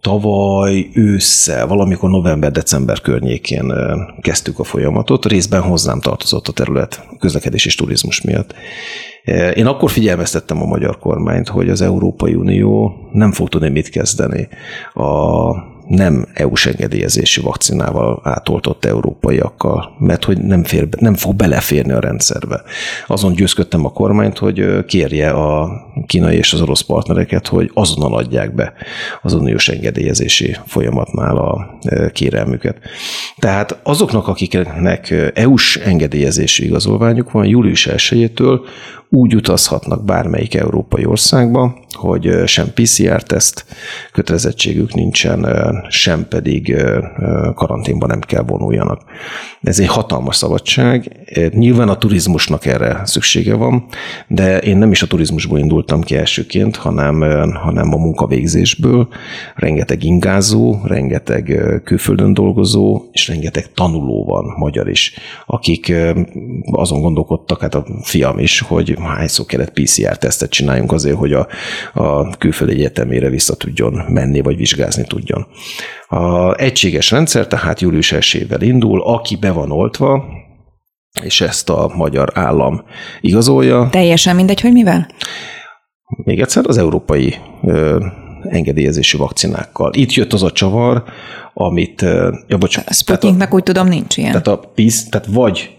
[0.00, 3.72] Tavaly ősszel, valamikor november-december környékén
[4.20, 8.54] kezdtük a folyamatot, részben hozzám tartozott a terület közlekedés és turizmus miatt.
[9.54, 14.48] Én akkor figyelmeztettem a magyar kormányt, hogy az Európai Unió nem fog tudni mit kezdeni
[14.94, 22.00] a nem EU-s engedélyezésű vakcinával átoltott európaiakkal, mert hogy nem, fér, nem fog beleférni a
[22.00, 22.62] rendszerbe.
[23.06, 25.70] Azon győzködtem a kormányt, hogy kérje a
[26.06, 28.72] kínai és az orosz partnereket, hogy azonnal adják be
[29.22, 31.78] az uniós engedélyezési folyamatnál a
[32.12, 32.76] kérelmüket.
[33.38, 38.60] Tehát azoknak, akiknek EU-s engedélyezésű igazolványuk van, július 1-től
[39.10, 43.64] úgy utazhatnak bármelyik európai országba, hogy sem PCR-teszt
[44.12, 45.46] kötelezettségük nincsen,
[45.88, 46.76] sem pedig
[47.54, 49.00] karanténban nem kell vonuljanak.
[49.62, 51.10] Ez egy hatalmas szabadság.
[51.50, 53.86] Nyilván a turizmusnak erre szüksége van,
[54.26, 57.20] de én nem is a turizmusból indultam ki elsőként, hanem,
[57.52, 59.08] hanem a munkavégzésből.
[59.54, 65.14] Rengeteg ingázó, rengeteg külföldön dolgozó, és rengeteg tanuló van, magyar is,
[65.46, 65.92] akik
[66.70, 71.48] azon gondolkodtak, hát a fiam is, hogy hányszor kellett PCR-tesztet csináljunk azért, hogy a,
[71.94, 75.46] a külföldi egyetemére vissza tudjon menni, vagy vizsgázni tudjon.
[76.08, 80.24] A egységes rendszer tehát július 1 indul, aki be van oltva,
[81.22, 82.82] és ezt a magyar állam
[83.20, 83.88] igazolja.
[83.90, 85.08] Teljesen mindegy, hogy mivel?
[86.24, 88.06] Még egyszer az európai ö,
[88.42, 89.92] engedélyezésű vakcinákkal.
[89.94, 91.02] Itt jött az a csavar,
[91.54, 92.02] amit...
[92.46, 94.30] Ja, bocs, A Sputniknak úgy tudom nincs ilyen.
[94.30, 94.72] tehát a
[95.10, 95.77] tehát vagy,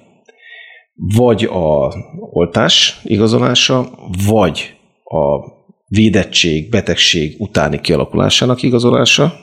[0.99, 1.93] vagy a
[2.31, 3.89] oltás igazolása,
[4.25, 5.57] vagy a
[5.87, 9.33] védettség, betegség utáni kialakulásának igazolása,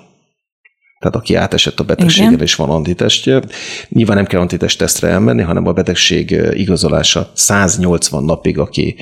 [0.99, 2.45] tehát aki átesett a betegséggel Igen.
[2.45, 3.43] és van antitestje.
[3.89, 8.97] Nyilván nem kell antitest tesztre elmenni, hanem a betegség igazolása 180 napig, aki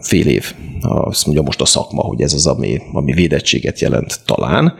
[0.00, 4.74] fél év, azt mondja most a szakma, hogy ez az, ami, ami védettséget jelent talán,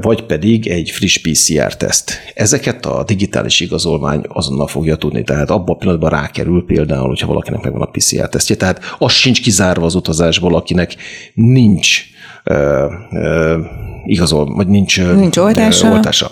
[0.00, 2.18] vagy pedig egy friss PCR-teszt.
[2.34, 7.62] Ezeket a digitális igazolvány azonnal fogja tudni, tehát abban a pillanatban rákerül például, hogyha valakinek
[7.62, 10.96] megvan a PCR-tesztje, tehát az sincs kizárva az utazásból, akinek
[11.34, 12.04] nincs
[12.44, 13.58] ö, ö,
[14.04, 15.90] igazol, vagy nincs, Nincs oltása.
[15.90, 16.30] oltása.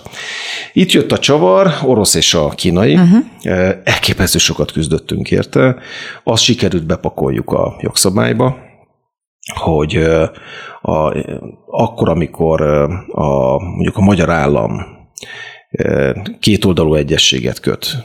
[0.73, 2.93] Itt jött a csavar, orosz és a kínai.
[2.93, 3.25] Uh-huh.
[3.83, 5.75] Elképesztő sokat küzdöttünk érte.
[6.23, 8.57] Azt sikerült bepakoljuk a jogszabályba,
[9.57, 9.95] hogy
[10.81, 11.13] a,
[11.67, 12.61] akkor, amikor
[13.11, 14.99] a, mondjuk a magyar állam
[16.39, 18.03] kétoldalú egyességet köt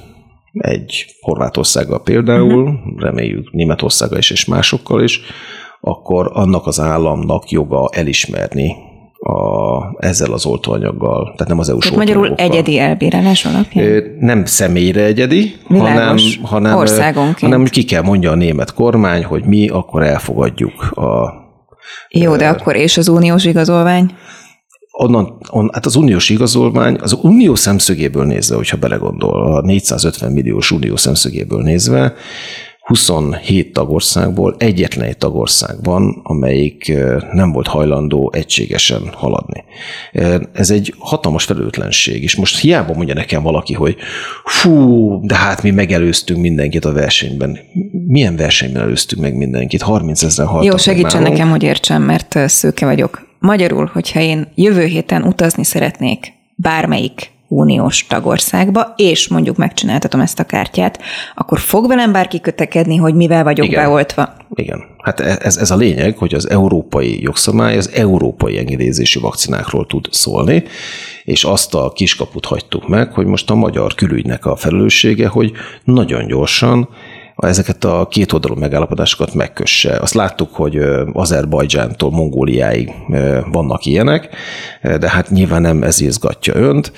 [0.53, 3.01] egy Horvátországgal például, uh-huh.
[3.01, 5.21] reméljük Németországgal is és másokkal is,
[5.81, 8.77] akkor annak az államnak joga elismerni
[9.19, 14.03] a, ezzel az oltóanyaggal, tehát nem az EU-s Tehát magyarul egyedi elbírálás alapján?
[14.21, 16.41] Nem személyre egyedi, hanem, Világos.
[16.43, 17.53] hanem, Országonként.
[17.53, 21.35] hanem ki kell mondja a német kormány, hogy mi akkor elfogadjuk a
[22.09, 24.11] Jó, de akkor és az uniós igazolvány?
[24.99, 30.71] onnan, on, hát az uniós igazolvány, az unió szemszögéből nézve, hogyha belegondol, a 450 milliós
[30.71, 32.15] unió szemszögéből nézve,
[32.87, 36.93] 27 tagországból egyetlen egy tagország van, amelyik
[37.33, 39.65] nem volt hajlandó egységesen haladni.
[40.53, 43.97] Ez egy hatalmas felelőtlenség, és most hiába mondja nekem valaki, hogy
[44.45, 47.59] fú, de hát mi megelőztünk mindenkit a versenyben.
[48.07, 49.83] Milyen versenyben előztünk meg mindenkit?
[49.83, 51.37] 30 ezeren haltak Jó, segítsen nálunk.
[51.37, 53.29] nekem, hogy értsem, mert szőke vagyok.
[53.39, 60.45] Magyarul, hogyha én jövő héten utazni szeretnék bármelyik uniós tagországba, és mondjuk megcsináltatom ezt a
[60.45, 60.99] kártyát,
[61.35, 63.83] akkor fog velem bárki kötekedni, hogy mivel vagyok Igen.
[63.83, 64.33] beoltva?
[64.55, 64.85] Igen.
[65.03, 70.65] Hát ez, ez a lényeg, hogy az európai jogszabály az európai engedélyezésű vakcinákról tud szólni,
[71.25, 75.53] és azt a kiskaput hagytuk meg, hogy most a magyar külügynek a felelőssége, hogy
[75.85, 76.89] nagyon gyorsan
[77.37, 79.97] ezeket a két oldalú megállapodásokat megkösse.
[79.97, 80.79] Azt láttuk, hogy
[81.13, 82.93] Azerbajdzsántól Mongóliáig
[83.53, 84.29] vannak ilyenek,
[84.83, 86.93] de hát nyilván nem ez izgatja önt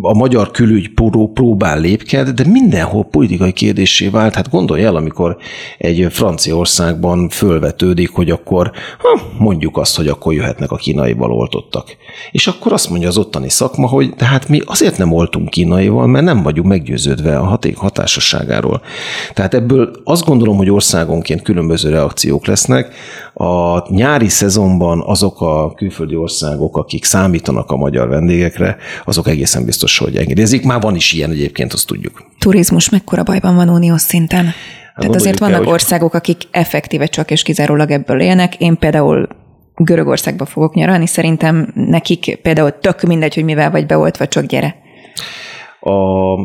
[0.00, 0.90] a magyar külügy
[1.34, 4.34] próbál lépked, de mindenhol politikai kérdésé vált.
[4.34, 5.36] Hát gondolj el, amikor
[5.78, 11.96] egy Franciaországban fölvetődik, hogy akkor ha, mondjuk azt, hogy akkor jöhetnek a kínaival oltottak.
[12.30, 16.06] És akkor azt mondja az ottani szakma, hogy de hát mi azért nem oltunk kínaival,
[16.06, 18.80] mert nem vagyunk meggyőződve a haték hatásosságáról.
[19.32, 22.94] Tehát ebből azt gondolom, hogy országonként különböző reakciók lesznek.
[23.34, 29.98] A nyári szezonban azok a külföldi országok, akik számítanak a magyar vendégekre, azok egészen biztos,
[29.98, 30.64] hogy engedélyezik.
[30.64, 32.24] Már van is ilyen egyébként, azt tudjuk.
[32.38, 34.44] Turizmus mekkora bajban van uniós szinten?
[34.44, 34.54] Hát
[34.94, 35.72] Tehát azért vannak el, hogy...
[35.72, 38.54] országok, akik effektíve csak és kizárólag ebből élnek.
[38.60, 39.28] Én például
[39.76, 44.76] Görögországba fogok nyaralni, szerintem nekik például tök mindegy, hogy mivel vagy beoltva, csak gyere.
[45.86, 46.36] A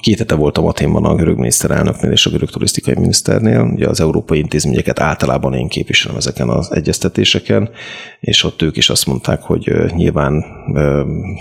[0.00, 3.70] két hete voltam Aténban a görög miniszterelnöknél és a görög turisztikai miniszternél.
[3.74, 7.70] Ugye az európai intézményeket általában én képviselem ezeken az egyeztetéseken,
[8.20, 10.44] és ott ők is azt mondták, hogy nyilván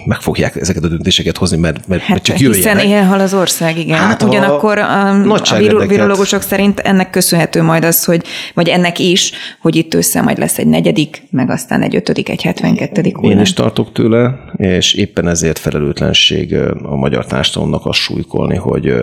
[0.05, 2.73] meg fogják ezeket a döntéseket hozni, mert, mert, hát, mert csak jöjjenek.
[2.73, 3.97] Hiszen ilyen hal az ország, igen.
[3.97, 9.75] Hát Ugyanakkor a, a virológusok szerint ennek köszönhető majd az, hogy, vagy ennek is, hogy
[9.75, 13.15] itt össze majd lesz egy negyedik, meg aztán egy ötödik, egy hetvenkettedik.
[13.21, 18.93] Én is tartok tőle, és éppen ezért felelőtlenség a magyar társadalomnak azt súlykolni, hogy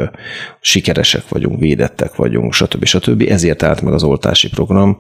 [0.61, 2.85] sikeresek vagyunk, védettek vagyunk, stb.
[2.85, 3.25] stb.
[3.29, 4.99] Ezért állt meg az oltási program,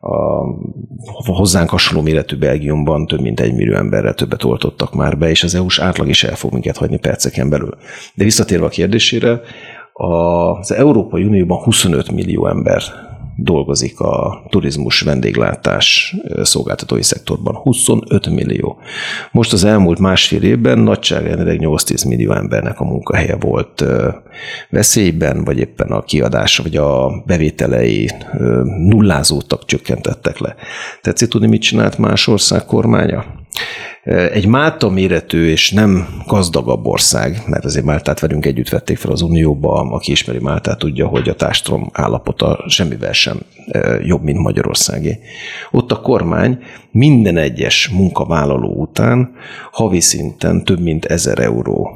[0.00, 5.42] a hozzánk hasonló méretű Belgiumban több mint egy millió emberrel többet oltottak már be, és
[5.42, 7.76] az EU-s átlag is el fog minket hagyni perceken belül.
[8.14, 9.40] De visszatérve a kérdésére,
[9.92, 12.82] az Európai Unióban 25 millió ember
[13.42, 17.54] dolgozik a turizmus vendéglátás szolgáltatói szektorban.
[17.54, 18.78] 25 millió.
[19.32, 23.84] Most az elmúlt másfél évben nagyságrendileg 8-10 millió embernek a munkahelye volt
[24.70, 28.10] veszélyben, vagy éppen a kiadása, vagy a bevételei
[28.88, 30.54] nullázódtak, csökkentettek le.
[31.02, 33.39] Tetszik tudni, mit csinált más ország kormánya?
[34.04, 39.22] Egy Málta méretű és nem gazdagabb ország, mert azért Máltát velünk együtt vették fel az
[39.22, 43.40] Unióba, aki ismeri Máltát tudja, hogy a társadalom állapota semmivel sem
[44.02, 45.18] jobb, mint Magyarországé.
[45.70, 46.58] Ott a kormány
[46.90, 49.32] minden egyes munkavállaló után
[49.72, 51.90] havi szinten több mint ezer euró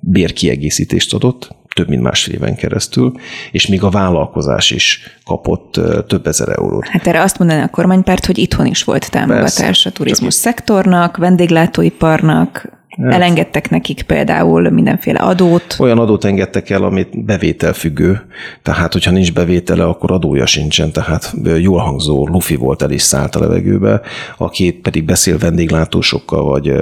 [0.00, 3.12] bérkiegészítést adott, több mint másfél éven keresztül,
[3.50, 6.88] és még a vállalkozás is kapott több ezer eurót.
[6.88, 11.16] Hát erre azt mondaná a kormánypárt, hogy itthon is volt támogatás Persze, a turizmus szektornak,
[11.16, 13.12] vendéglátóiparnak, Hát.
[13.12, 15.76] Elengedtek nekik például mindenféle adót.
[15.78, 18.20] Olyan adót engedtek el, amit bevételfüggő,
[18.62, 23.36] tehát hogyha nincs bevétele, akkor adója sincsen, tehát jól hangzó lufi volt el is szállt
[23.36, 24.00] a levegőbe,
[24.36, 26.72] aki pedig beszél vendéglátósokkal vagy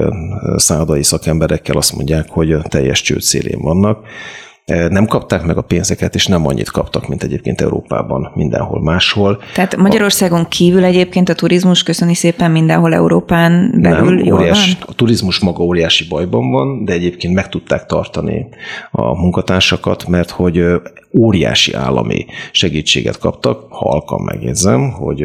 [0.57, 4.07] szállodai szakemberekkel, azt mondják, hogy teljes csőd szélén vannak
[4.69, 9.43] nem kapták meg a pénzeket, és nem annyit kaptak, mint egyébként Európában, mindenhol máshol.
[9.55, 14.89] Tehát Magyarországon kívül egyébként a turizmus köszöni szépen mindenhol Európán belül nem, jól óriás, van?
[14.89, 18.47] A turizmus maga óriási bajban van, de egyébként meg tudták tartani
[18.91, 20.65] a munkatársakat, mert hogy
[21.19, 25.25] óriási állami segítséget kaptak, halkan megjegyzem, hogy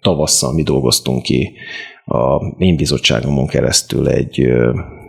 [0.00, 1.52] tavasszal mi dolgoztunk ki
[2.04, 4.50] a én bizottságomon keresztül egy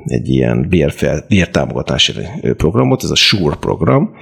[0.06, 2.14] egy ilyen bérfel, bértámogatási
[2.58, 4.16] programot, ez a SURE program,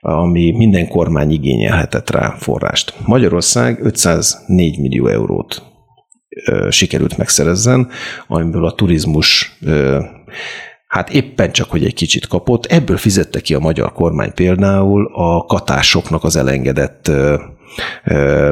[0.00, 2.94] ami minden kormány igényelhetett rá forrást.
[3.06, 5.62] Magyarország 504 millió eurót
[6.68, 7.88] sikerült megszerezzen,
[8.26, 9.58] amiből a turizmus
[10.86, 12.66] hát éppen csak, hogy egy kicsit kapott.
[12.66, 17.10] Ebből fizette ki a magyar kormány például a katásoknak az elengedett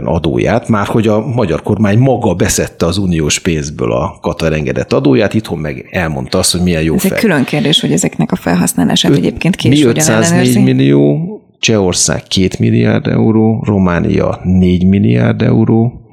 [0.04, 5.34] adóját, már hogy a magyar kormány maga beszette az uniós pénzből a Katar engedett adóját,
[5.34, 7.12] itthon meg elmondta azt, hogy milyen jó Ez fel.
[7.12, 11.18] egy külön kérdés, hogy ezeknek a felhasználását Öt, egyébként később Mi 504 millió,
[11.58, 16.07] Csehország 2 milliárd euró, Románia 4 milliárd euró,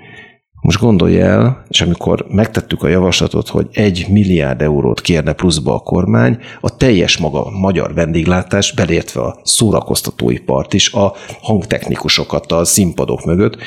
[0.65, 5.79] most gondolj el, és amikor megtettük a javaslatot, hogy egy milliárd eurót kérne pluszba a
[5.79, 13.57] kormány, a teljes maga magyar vendéglátás, belértve a szórakoztatóipart is, a hangtechnikusokat a színpadok mögött,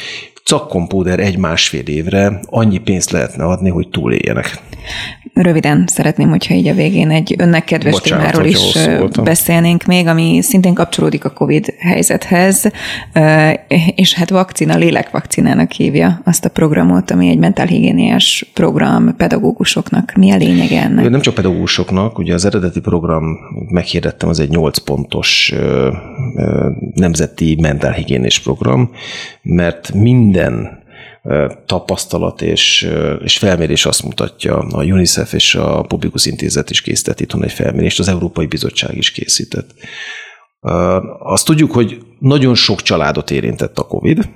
[0.48, 4.60] cakkompóder egy-másfél évre annyi pénzt lehetne adni, hogy túléljenek.
[5.34, 8.88] Röviden szeretném, hogyha így a végén egy önnek kedves Bocsánat, témáról is
[9.22, 12.70] beszélnénk még, ami szintén kapcsolódik a COVID helyzethez,
[13.94, 20.12] és hát vakcina, lélekvakcinának hívja azt a programot, ami egy mentálhigiéniás program pedagógusoknak.
[20.16, 21.08] Mi a lényege ennek?
[21.08, 25.54] Nem csak pedagógusoknak, ugye az eredeti program, meghirdettem, az egy 8 pontos
[26.94, 28.90] nemzeti mentálhigiénés program,
[29.42, 30.37] mert minden
[31.66, 32.90] tapasztalat és,
[33.24, 37.98] és felmérés azt mutatja, a UNICEF és a Publikus Intézet is készített itthon egy felmérést,
[37.98, 39.74] az Európai Bizottság is készített,
[41.18, 44.28] Azt tudjuk, hogy nagyon sok családot érintett a COVID,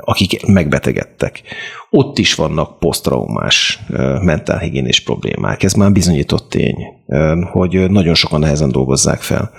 [0.00, 1.42] akik megbetegedtek.
[1.90, 3.78] Ott is vannak posztraumás
[4.20, 5.62] mentálhigiénés problémák.
[5.62, 6.76] Ez már bizonyított tény,
[7.52, 9.50] hogy nagyon sokan nehezen dolgozzák fel.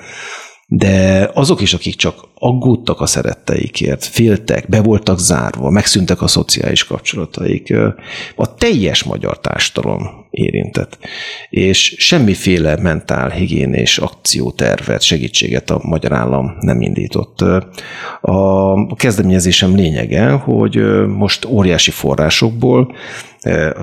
[0.71, 6.84] De azok is, akik csak aggódtak a szeretteikért, féltek, be voltak zárva, megszűntek a szociális
[6.84, 7.73] kapcsolataik,
[8.36, 10.97] a teljes magyar társadalom érintett.
[11.49, 17.41] És semmiféle mentál higiénés akciótervet, segítséget a magyar állam nem indított.
[18.21, 22.95] A kezdeményezésem lényege, hogy most óriási forrásokból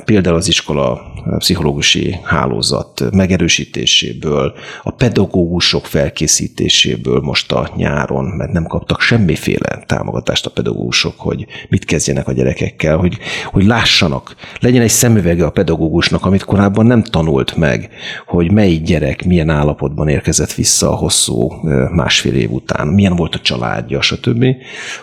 [0.05, 9.01] például az iskola pszichológusi hálózat megerősítéséből, a pedagógusok felkészítéséből most a nyáron, mert nem kaptak
[9.01, 15.45] semmiféle támogatást a pedagógusok, hogy mit kezdjenek a gyerekekkel, hogy, hogy lássanak, legyen egy szemüvege
[15.45, 17.91] a pedagógusnak, amit korábban nem tanult meg,
[18.27, 21.53] hogy melyik gyerek milyen állapotban érkezett vissza a hosszú
[21.91, 24.45] másfél év után, milyen volt a családja, stb.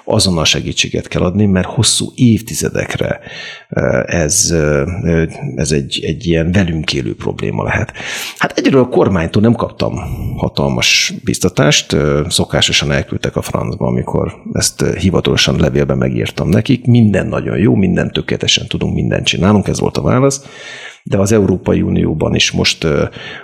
[0.04, 3.20] Azonnal segítséget kell adni, mert hosszú évtizedekre
[4.06, 4.56] ez,
[5.56, 7.94] ez egy, egy ilyen velünk élő probléma lehet.
[8.38, 9.94] Hát egyről a kormánytól nem kaptam
[10.38, 11.96] hatalmas biztatást,
[12.30, 16.86] szokásosan elküldtek a francba, amikor ezt hivatalosan levélben megírtam nekik.
[16.86, 20.42] Minden nagyon jó, minden tökéletesen tudunk, mindent csinálunk, ez volt a válasz
[21.04, 22.88] de az Európai Unióban is most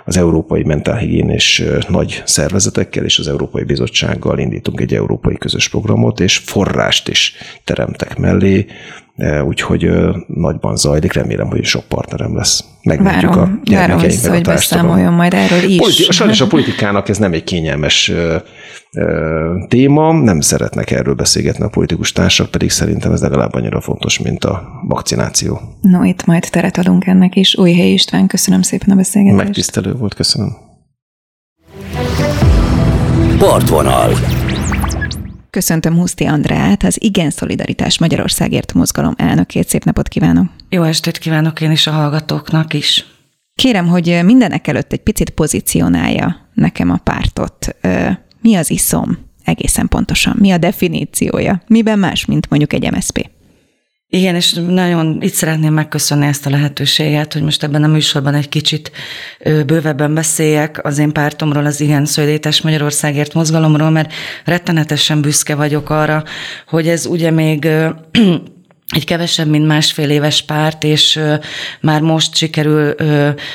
[0.04, 6.36] az Európai Mentálhigiénés nagy szervezetekkel és az Európai Bizottsággal indítunk egy európai közös programot, és
[6.36, 8.66] forrást is teremtek mellé,
[9.46, 9.90] úgyhogy
[10.26, 12.64] nagyban zajlik, remélem, hogy sok partnerem lesz.
[12.82, 15.14] Megmentjük a gyermekeinknek a társadalom.
[15.14, 15.76] majd erről is.
[15.76, 18.12] Politi- sajnos a politikának ez nem egy kényelmes
[19.68, 24.44] téma, nem szeretnek erről beszélgetni a politikus társak, pedig szerintem ez legalább annyira fontos, mint
[24.44, 25.60] a vakcináció.
[25.80, 27.56] No, itt majd teret adunk ennek is.
[27.56, 29.44] Új helyi István, köszönöm szépen a beszélgetést.
[29.44, 30.56] Megtisztelő volt, köszönöm.
[33.38, 34.39] Partvonal.
[35.50, 39.68] Köszöntöm Huszti Andrát, az Igen Szolidaritás Magyarországért mozgalom elnökét.
[39.68, 40.46] Szép napot kívánok!
[40.68, 43.06] Jó estét kívánok én is a hallgatóknak is.
[43.54, 47.76] Kérem, hogy mindenek előtt egy picit pozícionálja nekem a pártot.
[48.40, 50.36] Mi az iszom egészen pontosan?
[50.38, 51.62] Mi a definíciója?
[51.66, 53.30] Miben más, mint mondjuk egy MSP?
[54.12, 58.48] Igen, és nagyon itt szeretném megköszönni ezt a lehetőséget, hogy most ebben a műsorban egy
[58.48, 58.90] kicsit
[59.66, 64.12] bővebben beszéljek az én pártomról, az Igen Szolidaritás Magyarországért mozgalomról, mert
[64.44, 66.24] rettenetesen büszke vagyok arra,
[66.66, 67.68] hogy ez ugye még
[68.90, 71.20] egy kevesebb, mint másfél éves párt, és
[71.80, 72.94] már most sikerül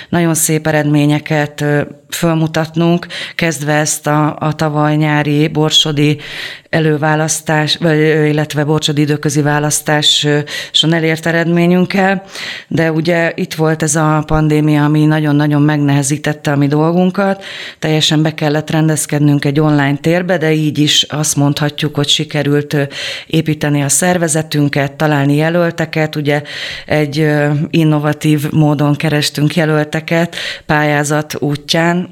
[0.10, 1.66] nagyon szép eredményeket
[2.10, 6.18] fölmutatnunk, kezdve ezt a, a tavaly nyári borsodi
[6.70, 10.44] előválasztás, vagy, illetve bocsod időközi választáson
[10.94, 12.24] elért eredményünkkel,
[12.68, 17.44] de ugye itt volt ez a pandémia, ami nagyon-nagyon megnehezítette a mi dolgunkat,
[17.80, 22.78] teljesen be kellett rendezkednünk egy online térbe, de így is azt mondhatjuk, hogy sikerült
[23.28, 24.92] építeni a szervezetünket,
[25.26, 26.42] találni jelölteket, ugye
[26.86, 27.28] egy
[27.70, 30.36] innovatív módon kerestünk jelölteket
[30.66, 32.10] pályázat útján,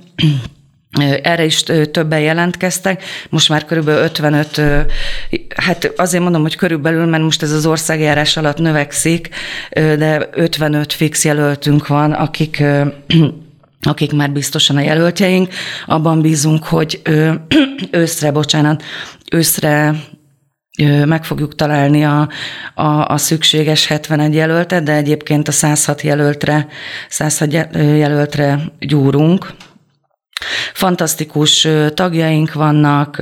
[1.21, 4.61] erre is többen jelentkeztek, most már körülbelül 55,
[5.55, 9.29] hát azért mondom, hogy körülbelül, mert most ez az országjárás alatt növekszik,
[9.71, 12.63] de 55 fix jelöltünk van, akik
[13.85, 15.53] akik már biztosan a jelöltjeink.
[15.85, 17.01] Abban bízunk, hogy
[18.01, 18.83] őszre, bocsánat,
[19.31, 19.95] őszre
[21.05, 22.29] meg fogjuk találni a,
[22.73, 26.67] a, a szükséges 71 jelöltet, de egyébként a 106 jelöltre,
[27.09, 29.53] 106 jelöltre gyúrunk.
[30.73, 33.21] Fantasztikus tagjaink vannak.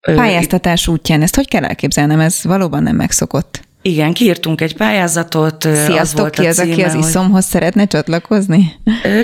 [0.00, 2.20] Pályáztatás útján, ezt hogy kell elképzelnem?
[2.20, 3.65] Ez valóban nem megszokott.
[3.86, 5.62] Igen, kiírtunk egy pályázatot.
[5.62, 7.42] Sziasztok, ki az, címe, aki az iszomhoz hogy...
[7.42, 8.72] szeretne csatlakozni?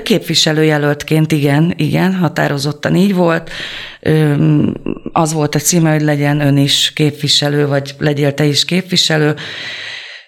[0.03, 3.51] Képviselőjelöltként, igen, igen, határozottan így volt.
[5.13, 9.35] Az volt a címe, hogy legyen ön is képviselő, vagy legyél te is képviselő.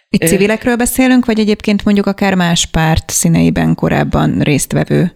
[0.08, 5.12] Itt civilekről beszélünk, vagy egyébként mondjuk akár más párt színeiben korábban résztvevő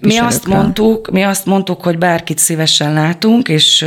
[0.00, 3.86] mi azt mondtuk, mi azt mondtuk, hogy bárkit szívesen látunk, és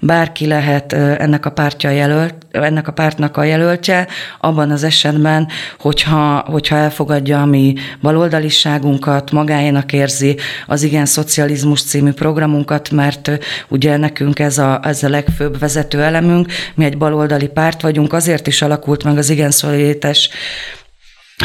[0.00, 4.06] bárki lehet ennek a pártja jelölt, ennek a pártnak a jelöltje,
[4.40, 5.48] abban az esetben,
[5.78, 13.30] hogyha, hogyha elfogadja a mi baloldaliságunkat, magáénak érzi az Igen Szocializmus című programunkat, mert
[13.68, 18.46] ugye nekünk ez a, ez a legfőbb vezető elemünk, mi egy baloldali párt vagyunk, azért
[18.46, 20.30] is alakult meg az Igen Szolidaritás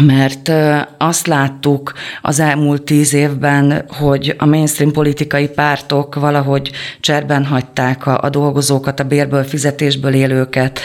[0.02, 0.52] mert
[0.98, 8.20] azt láttuk az elmúlt tíz évben, hogy a mainstream politikai pártok valahogy cserben hagyták a,
[8.22, 10.80] a dolgozókat, a bérből, fizetésből élőket,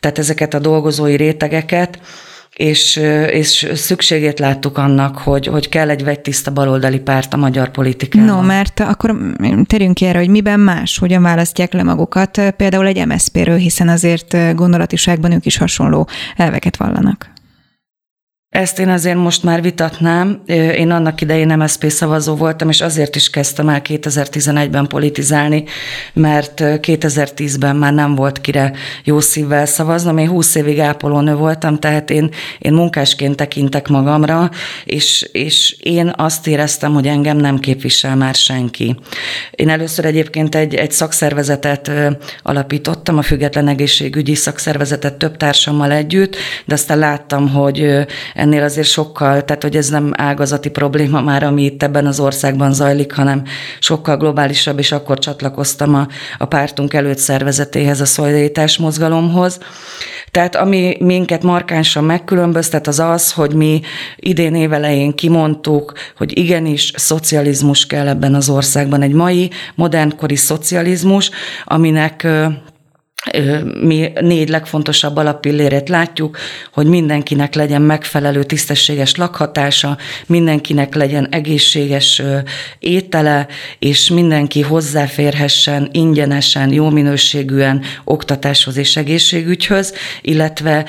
[0.00, 1.98] tehát ezeket a dolgozói rétegeket,
[2.58, 2.96] és,
[3.30, 8.36] és szükségét láttuk annak, hogy, hogy kell egy vegytiszta baloldali párt a magyar politikában.
[8.36, 9.16] No, mert akkor
[9.66, 14.54] terjünk ki erre, hogy miben más, hogyan választják le magukat, például egy MSZP-ről, hiszen azért
[14.54, 17.36] gondolatiságban ők is hasonló elveket vallanak.
[18.50, 20.42] Ezt én azért most már vitatnám.
[20.46, 25.64] Én annak idején MSZP szavazó voltam, és azért is kezdtem el 2011-ben politizálni,
[26.12, 28.72] mert 2010-ben már nem volt kire
[29.04, 30.18] jó szívvel szavaznom.
[30.18, 34.50] Én 20 évig ápolónő voltam, tehát én, én munkásként tekintek magamra,
[34.84, 38.96] és, és én azt éreztem, hogy engem nem képvisel már senki.
[39.50, 41.90] Én először egyébként egy, egy szakszervezetet
[42.42, 48.06] alapítottam, a Független Egészségügyi Szakszervezetet több társammal együtt, de aztán láttam, hogy
[48.38, 52.72] ennél azért sokkal, tehát hogy ez nem ágazati probléma már, ami itt ebben az országban
[52.72, 53.42] zajlik, hanem
[53.78, 56.06] sokkal globálisabb, és akkor csatlakoztam a,
[56.38, 59.58] a pártunk előtt szervezetéhez, a szolidaritás mozgalomhoz.
[60.30, 63.80] Tehát ami minket markánsan megkülönböztet, az az, hogy mi
[64.16, 69.02] idén évelején kimondtuk, hogy igenis szocializmus kell ebben az országban.
[69.02, 71.30] Egy mai modernkori szocializmus,
[71.64, 72.26] aminek
[73.82, 76.38] mi négy legfontosabb alappillérét látjuk,
[76.72, 79.96] hogy mindenkinek legyen megfelelő tisztességes lakhatása,
[80.26, 82.22] mindenkinek legyen egészséges
[82.78, 83.46] étele,
[83.78, 90.84] és mindenki hozzáférhessen ingyenesen, jó minőségűen oktatáshoz és egészségügyhöz, illetve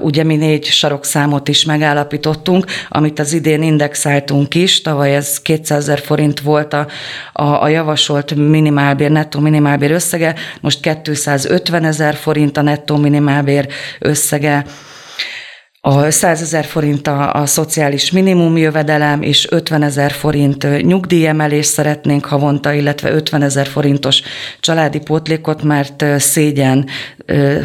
[0.00, 5.98] ugye mi négy sarokszámot is megállapítottunk, amit az idén indexáltunk is, tavaly ez 200 ezer
[5.98, 6.86] forint volt a,
[7.32, 13.68] a, a javasolt minimálbér, nettó minimálbér összege, most 250 50 ezer forint a nettó minimálbér
[13.98, 14.64] összege,
[15.80, 22.24] a 100 ezer forint a, a szociális minimum jövedelem, és 50 ezer forint nyugdíjemelést szeretnénk
[22.24, 24.22] havonta, illetve 50 ezer forintos
[24.60, 26.86] családi pótlékot, mert szégyen,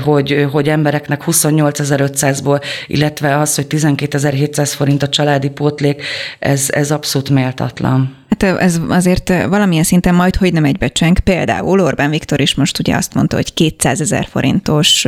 [0.04, 6.04] hogy, hogy embereknek 28.500-ból, illetve az, hogy 12.700 forint a családi pótlék,
[6.40, 8.23] ez, ez abszolút méltatlan.
[8.40, 11.20] Hát ez azért valamilyen szinten majd, hogy nem egybecseng.
[11.20, 15.08] Például Orbán Viktor is most ugye azt mondta, hogy 200 ezer forintos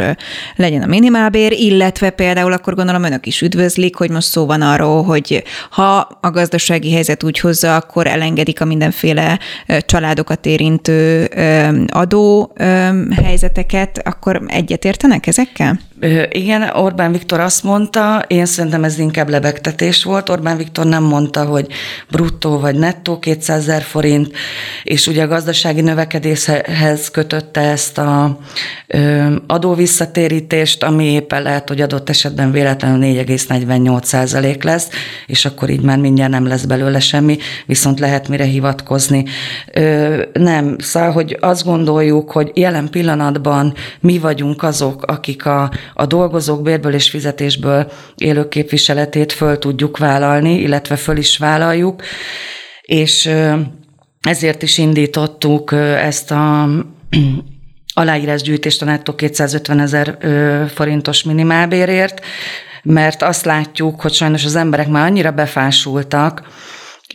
[0.55, 5.03] legyen a minimálbér, illetve például akkor gondolom önök is üdvözlik, hogy most szó van arról,
[5.03, 9.39] hogy ha a gazdasági helyzet úgy hozza, akkor elengedik a mindenféle
[9.79, 11.25] családokat érintő
[11.87, 12.53] adó
[13.23, 15.79] helyzeteket, akkor egyetértenek ezekkel?
[16.29, 20.29] Igen, Orbán Viktor azt mondta, én szerintem ez inkább lebegtetés volt.
[20.29, 21.67] Orbán Viktor nem mondta, hogy
[22.11, 24.31] bruttó vagy nettó 200 ezer forint,
[24.83, 28.39] és ugye a gazdasági növekedéshez kötötte ezt a
[29.47, 34.89] adóvisszatérítést, ami éppen lehet, hogy adott esetben véletlenül 4,48 százalék lesz,
[35.27, 39.25] és akkor így már mindjárt nem lesz belőle semmi, viszont lehet mire hivatkozni.
[40.33, 46.61] Nem, szóval, hogy azt gondoljuk, hogy jelen pillanatban mi vagyunk azok, akik a a dolgozók
[46.61, 52.01] bérből és fizetésből élő képviseletét föl tudjuk vállalni, illetve föl is vállaljuk,
[52.81, 53.29] és
[54.21, 56.69] ezért is indítottuk ezt a
[57.93, 60.17] aláírásgyűjtést a nettó 250 ezer
[60.73, 62.25] forintos minimálbérért,
[62.83, 66.47] mert azt látjuk, hogy sajnos az emberek már annyira befásultak,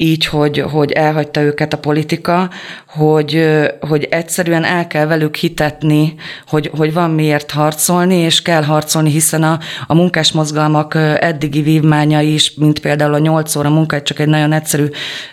[0.02, 2.50] így, hogy, hogy elhagyta őket a politika,
[2.86, 3.48] hogy,
[3.80, 6.14] hogy egyszerűen el kell velük hitetni,
[6.46, 12.54] hogy, hogy van miért harcolni, és kell harcolni, hiszen a, a munkásmozgalmak eddigi vívmánya is,
[12.54, 14.86] mint például a 8 óra munka, csak egy nagyon egyszerű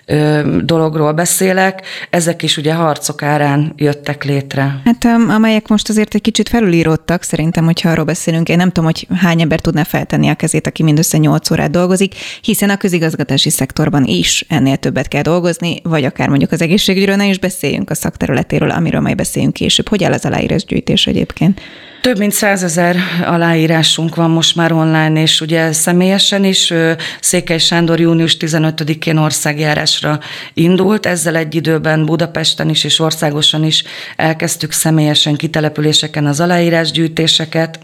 [0.05, 4.81] ö, dologról beszélek, ezek is ugye harcok árán jöttek létre.
[4.85, 9.07] Hát amelyek most azért egy kicsit felülíródtak, szerintem, hogyha arról beszélünk, én nem tudom, hogy
[9.15, 14.03] hány ember tudná feltenni a kezét, aki mindössze 8 órát dolgozik, hiszen a közigazgatási szektorban
[14.05, 18.69] is ennél többet kell dolgozni, vagy akár mondjuk az egészségügyről, ne is beszéljünk a szakterületéről,
[18.69, 19.87] amiről majd beszéljünk később.
[19.87, 21.61] Hogy áll az aláírásgyűjtés egyébként?
[22.01, 22.95] Több mint százezer
[23.25, 26.73] aláírásunk van most már online, és ugye személyesen is
[27.19, 30.19] Székely Sándor június 15-én országjárásra
[30.53, 33.83] indult, ezzel egy időben Budapesten is és országosan is
[34.15, 37.79] elkezdtük személyesen kitelepüléseken az aláírásgyűjtéseket,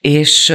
[0.00, 0.54] és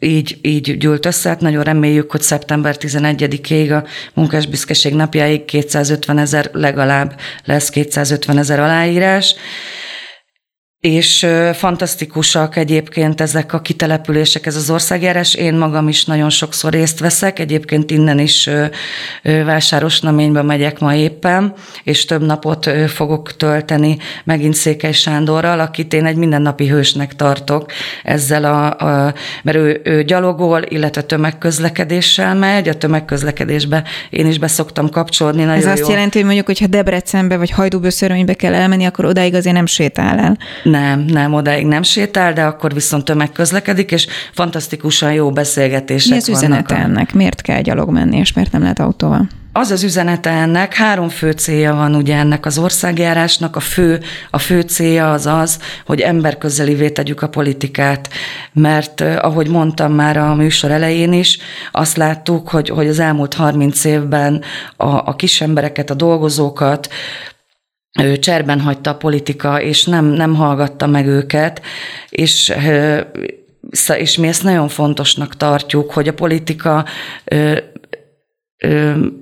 [0.00, 1.28] így, így gyűlt össze.
[1.28, 8.60] Hát nagyon reméljük, hogy szeptember 11-ig a munkásbüszkeség napjáig 250 ezer legalább lesz 250 ezer
[8.60, 9.34] aláírás.
[10.88, 15.34] És fantasztikusak egyébként ezek a kitelepülések, ez az országjárás.
[15.34, 18.50] Én magam is nagyon sokszor részt veszek, egyébként innen is
[19.22, 26.06] Vásáros Naménybe megyek ma éppen, és több napot fogok tölteni megint Székely Sándorral, akit én
[26.06, 27.70] egy mindennapi hősnek tartok
[28.04, 34.90] ezzel a, a mert ő, ő gyalogol, illetve tömegközlekedéssel megy, a tömegközlekedésbe én is beszoktam
[34.90, 35.44] kapcsolni.
[35.44, 35.90] Nagyon ez azt jó.
[35.90, 40.38] jelenti, hogy mondjuk, hogyha Debrecenbe vagy Hajdúböszörönybe kell elmenni, akkor odáig azért nem sétál el.
[40.62, 46.16] Nem, Nem, nem, odáig nem sétál, de akkor viszont tömegközlekedik, és fantasztikusan jó beszélgetések Mi
[46.16, 47.14] az üzenete ennek?
[47.14, 49.28] Miért kell gyalog menni, és miért nem lehet autóval?
[49.52, 53.56] Az az üzenete ennek, három fő célja van ugye ennek az országjárásnak.
[53.56, 54.00] A fő,
[54.30, 58.08] a fő célja az az, hogy emberközelivé tegyük a politikát,
[58.52, 61.38] mert ahogy mondtam már a műsor elején is,
[61.72, 64.42] azt láttuk, hogy, hogy az elmúlt 30 évben
[64.76, 66.88] a, a kis embereket, a dolgozókat,
[68.02, 71.62] ő cserben hagyta a politika, és nem, nem hallgatta meg őket,
[72.08, 72.52] és
[73.98, 76.84] és mi ezt nagyon fontosnak tartjuk, hogy a politika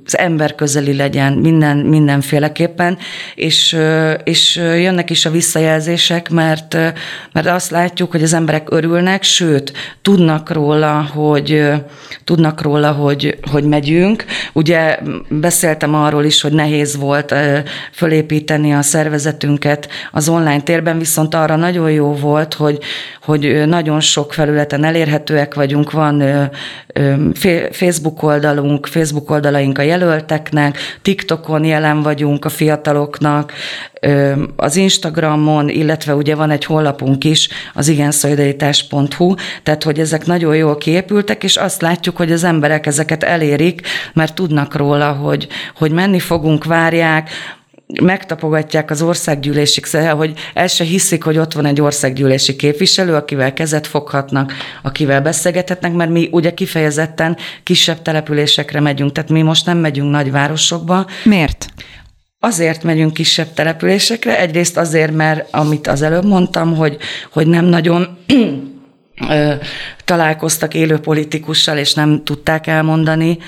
[0.05, 2.99] az ember közeli legyen minden, mindenféleképpen,
[3.35, 3.79] és,
[4.25, 6.75] és jönnek is a visszajelzések, mert,
[7.33, 9.73] mert azt látjuk, hogy az emberek örülnek, sőt,
[10.03, 11.73] tudnak róla, hogy,
[12.25, 14.25] tudnak róla, hogy, hogy megyünk.
[14.53, 17.35] Ugye beszéltem arról is, hogy nehéz volt
[17.93, 22.79] fölépíteni a szervezetünket az online térben, viszont arra nagyon jó volt, hogy,
[23.23, 26.23] hogy nagyon sok felületen elérhetőek vagyunk, van
[27.71, 33.53] Facebook oldalunk, Facebook oldalaink a jelölteknek, TikTokon jelen vagyunk a fiataloknak,
[34.57, 40.77] az Instagramon, illetve ugye van egy honlapunk is, az igenszolidaritás.hu, tehát hogy ezek nagyon jól
[40.77, 43.81] kiépültek, és azt látjuk, hogy az emberek ezeket elérik,
[44.13, 47.31] mert tudnak róla, hogy, hogy menni fogunk, várják,
[48.03, 53.53] megtapogatják az országgyűlésig, szóval, hogy el se hiszik, hogy ott van egy országgyűlési képviselő, akivel
[53.53, 59.79] kezet foghatnak, akivel beszélgethetnek, mert mi ugye kifejezetten kisebb településekre megyünk, tehát mi most nem
[59.79, 61.07] megyünk nagyvárosokba.
[61.25, 61.67] Miért?
[62.41, 66.97] Azért megyünk kisebb településekre, egyrészt azért, mert amit az előbb mondtam, hogy,
[67.33, 68.19] hogy nem nagyon
[70.05, 73.39] találkoztak élő politikussal, és nem tudták elmondani,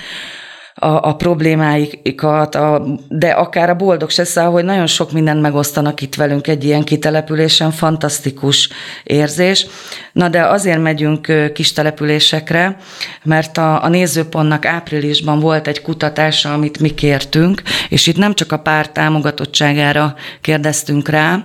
[0.79, 6.01] a, a problémáikat, a, de akár a boldog se száll, hogy nagyon sok mindent megosztanak
[6.01, 8.69] itt velünk egy ilyen kitelepülésen, fantasztikus
[9.03, 9.65] érzés.
[10.11, 12.77] Na de azért megyünk kis településekre,
[13.23, 18.51] mert a, a nézőpontnak áprilisban volt egy kutatása, amit mi kértünk, és itt nem csak
[18.51, 21.43] a párt támogatottságára kérdeztünk rá,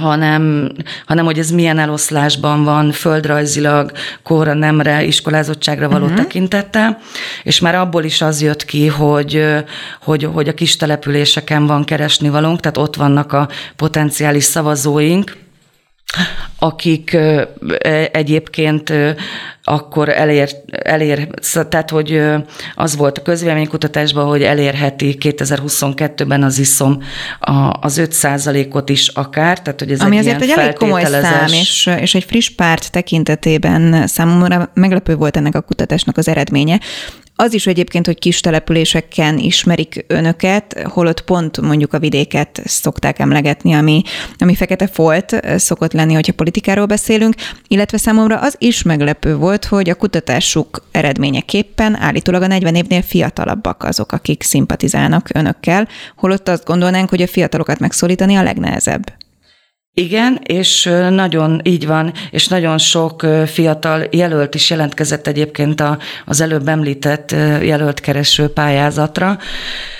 [0.00, 0.72] hanem,
[1.06, 3.92] hanem hogy ez milyen eloszlásban van földrajzilag,
[4.22, 6.18] korra, nemre, iskolázottságra való uh-huh.
[6.18, 6.98] tekintettel,
[7.42, 9.44] és már abból is az jött ki, hogy,
[10.00, 15.36] hogy, hogy a kis településeken van keresni valónk, tehát ott vannak a potenciális szavazóink,
[16.58, 17.48] akik e,
[18.12, 18.92] egyébként
[19.62, 21.28] akkor elér, elér,
[21.68, 22.22] tehát hogy
[22.74, 27.02] az volt a közvéleménykutatásban, hogy elérheti 2022-ben az iszom
[27.80, 31.90] az 5%-ot is akár, tehát hogy ez Ami egy azért egy elég komoly szám, és,
[32.00, 36.80] és egy friss párt tekintetében számomra meglepő volt ennek a kutatásnak az eredménye.
[37.36, 43.72] Az is egyébként, hogy kis településeken ismerik önöket, holott pont mondjuk a vidéket szokták emlegetni,
[43.72, 44.02] ami,
[44.38, 47.34] ami fekete folt szokott lenni, hogyha politikáról beszélünk,
[47.68, 53.82] illetve számomra az is meglepő volt, hogy a kutatásuk eredményeképpen állítólag a 40 évnél fiatalabbak
[53.82, 59.23] azok, akik szimpatizálnak önökkel, holott azt gondolnánk, hogy a fiatalokat megszólítani a legnehezebb.
[59.96, 65.82] Igen, és nagyon így van, és nagyon sok fiatal jelölt is jelentkezett egyébként
[66.24, 67.30] az előbb említett
[67.62, 69.38] jelöltkereső pályázatra.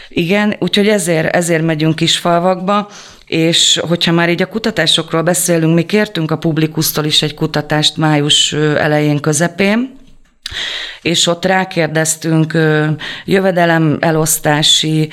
[0.08, 2.88] Igen, úgyhogy ezért, ezért megyünk kis falvakba,
[3.26, 8.52] és hogyha már így a kutatásokról beszélünk, mi kértünk a publikusztól is egy kutatást május
[8.52, 9.96] elején, közepén,
[11.02, 12.58] és ott rákérdeztünk
[13.24, 15.10] jövedelem elosztási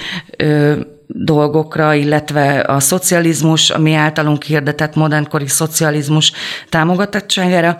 [1.13, 6.31] dolgokra, illetve a szocializmus, ami általunk hirdetett modernkori szocializmus
[6.69, 7.77] támogatottságára,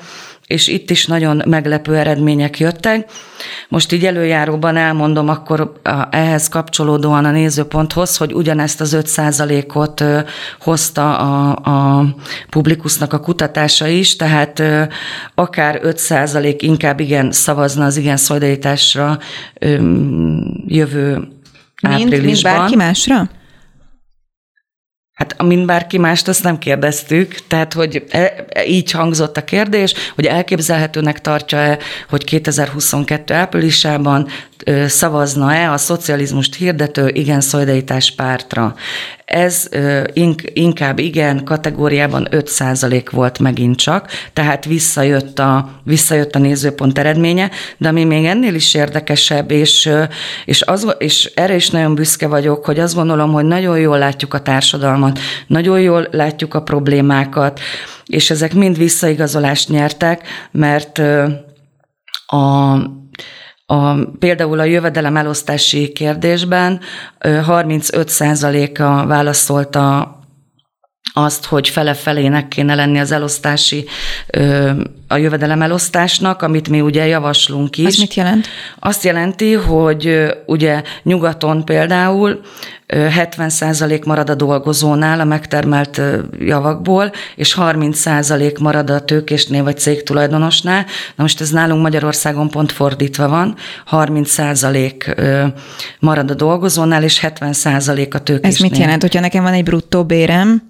[0.51, 3.11] és itt is nagyon meglepő eredmények jöttek.
[3.69, 5.71] Most így előjáróban elmondom akkor
[6.09, 10.03] ehhez kapcsolódóan a nézőponthoz, hogy ugyanezt az 5%-ot
[10.59, 12.05] hozta a, a
[12.49, 14.63] publikusznak a kutatása is, tehát
[15.35, 19.19] akár 5% inkább igen szavazna az igen szolidaritásra
[20.67, 21.27] jövő
[21.81, 22.25] áprilisban.
[22.25, 23.29] Mint bárki másra?
[25.21, 29.93] Hát, mint bárki mást, azt nem kérdeztük, tehát, hogy e, e, így hangzott a kérdés,
[30.15, 31.77] hogy elképzelhetőnek tartja-e,
[32.09, 34.27] hogy 2022 áprilisában
[34.87, 38.75] szavazna-e a szocializmust hirdető igen szolidaritás pártra.
[39.25, 39.69] Ez
[40.53, 47.87] inkább igen kategóriában 5% volt megint csak, tehát visszajött a, visszajött a nézőpont eredménye, de
[47.87, 49.89] ami még ennél is érdekesebb, és,
[50.45, 54.33] és, az, és erre is nagyon büszke vagyok, hogy azt gondolom, hogy nagyon jól látjuk
[54.33, 57.59] a társadalmat, nagyon jól látjuk a problémákat,
[58.05, 61.01] és ezek mind visszaigazolást nyertek, mert
[62.25, 62.75] a
[63.71, 66.79] a, például a jövedelem elosztási kérdésben
[67.19, 70.15] 35%-a válaszolta
[71.13, 73.85] azt, hogy fele-felének kéne lenni az elosztási,
[75.11, 77.85] a jövedelem elosztásnak, amit mi ugye javaslunk is.
[77.85, 78.47] Ez mit jelent?
[78.79, 82.41] Azt jelenti, hogy ugye nyugaton például
[82.87, 86.01] 70% marad a dolgozónál a megtermelt
[86.39, 90.85] javakból, és 30% marad a tőkésnél vagy cégtulajdonosnál.
[91.15, 93.55] Na most ez nálunk Magyarországon pont fordítva van,
[93.91, 95.53] 30%
[95.99, 98.51] marad a dolgozónál, és 70% a tőkésnél.
[98.51, 100.61] Ez mit jelent, hogyha nekem van egy bruttó bérem,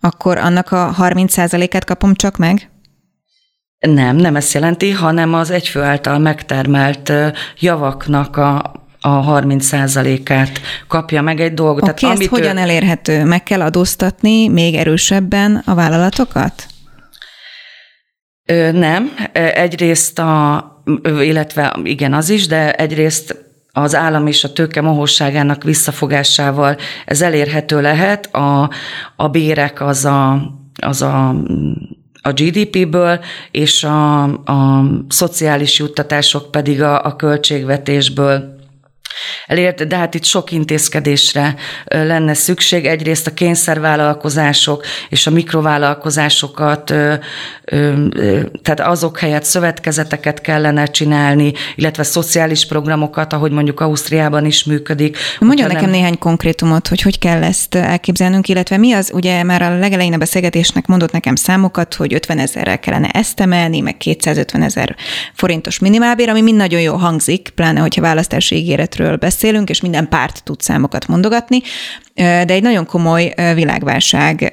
[0.00, 2.70] akkor annak a 30%-át kapom csak meg?
[3.78, 7.12] Nem, nem ezt jelenti, hanem az egyfő által megtermelt
[7.58, 8.56] javaknak a,
[9.00, 11.82] a 30%-át kapja meg egy dolgot.
[11.82, 12.60] Okay, Tehát, ez hogyan ő...
[12.60, 13.24] elérhető?
[13.24, 16.66] Meg kell adóztatni még erősebben a vállalatokat?
[18.44, 19.12] Ö, nem.
[19.32, 20.64] Egyrészt a,
[21.04, 27.80] illetve igen, az is, de egyrészt az állam és a tőke mohóságának visszafogásával ez elérhető
[27.80, 28.34] lehet.
[28.34, 28.70] A,
[29.16, 30.40] a bérek az a,
[30.82, 31.34] az a
[32.28, 33.20] a GDP-ből,
[33.50, 38.57] és a, a szociális juttatások pedig a, a költségvetésből
[39.46, 41.54] elért, de hát itt sok intézkedésre
[41.84, 42.86] lenne szükség.
[42.86, 46.84] Egyrészt a kényszervállalkozások és a mikrovállalkozásokat,
[48.62, 55.16] tehát azok helyett szövetkezeteket kellene csinálni, illetve szociális programokat, ahogy mondjuk Ausztriában is működik.
[55.38, 55.90] Mondja nekem nem...
[55.90, 60.18] néhány konkrétumot, hogy hogy kell ezt elképzelnünk, illetve mi az, ugye már a legelején a
[60.18, 64.96] beszélgetésnek mondott nekem számokat, hogy 50 ezerrel kellene ezt emelni, meg 250 ezer
[65.34, 68.56] forintos minimálbér, ami mind nagyon jó hangzik, pláne, hogyha választási
[68.98, 71.60] ígéretről beszélünk, és minden párt tud számokat mondogatni,
[72.14, 74.52] de egy nagyon komoly világválság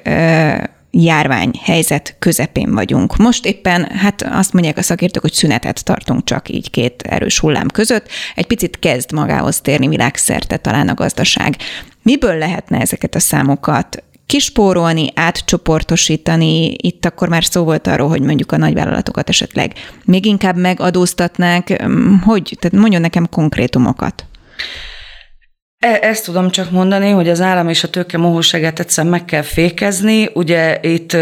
[0.90, 3.16] járványhelyzet közepén vagyunk.
[3.16, 7.68] Most éppen, hát azt mondják a szakértők, hogy szünetet tartunk csak így két erős hullám
[7.68, 8.08] között.
[8.34, 11.56] Egy picit kezd magához térni világszerte talán a gazdaság.
[12.02, 18.52] Miből lehetne ezeket a számokat kispórolni, átcsoportosítani, itt akkor már szó volt arról, hogy mondjuk
[18.52, 19.72] a nagyvállalatokat esetleg
[20.04, 21.82] még inkább megadóztatnák.
[22.24, 22.56] Hogy?
[22.60, 24.24] Tehát mondjon nekem konkrétumokat.
[25.78, 29.42] E, ezt tudom csak mondani, hogy az állam és a tőke mohóságát egyszer meg kell
[29.42, 30.28] fékezni.
[30.34, 31.16] Ugye itt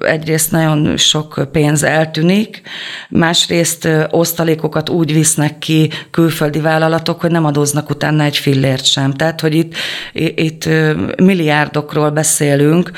[0.00, 2.62] egyrészt nagyon sok pénz eltűnik,
[3.08, 9.12] másrészt osztalékokat úgy visznek ki külföldi vállalatok, hogy nem adóznak utána egy fillért sem.
[9.12, 9.74] Tehát, hogy itt,
[10.12, 10.68] itt
[11.16, 12.90] milliárdokról beszélünk,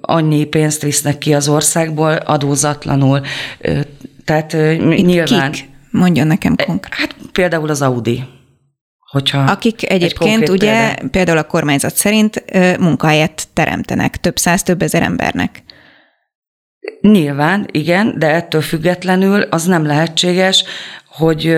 [0.00, 3.20] annyi pénzt visznek ki az országból adózatlanul.
[4.24, 5.50] Tehát itt nyilván...
[5.50, 5.72] Kik?
[5.90, 6.94] Mondjon nekem konkrét.
[6.94, 8.24] Hát például az Audi.
[9.14, 11.08] Hogyha Akik egyébként egy ugye példa.
[11.10, 12.44] például a kormányzat szerint
[12.78, 15.62] munkahelyet teremtenek több száz, több ezer embernek.
[17.00, 20.64] Nyilván, igen, de ettől függetlenül az nem lehetséges,
[21.16, 21.56] hogy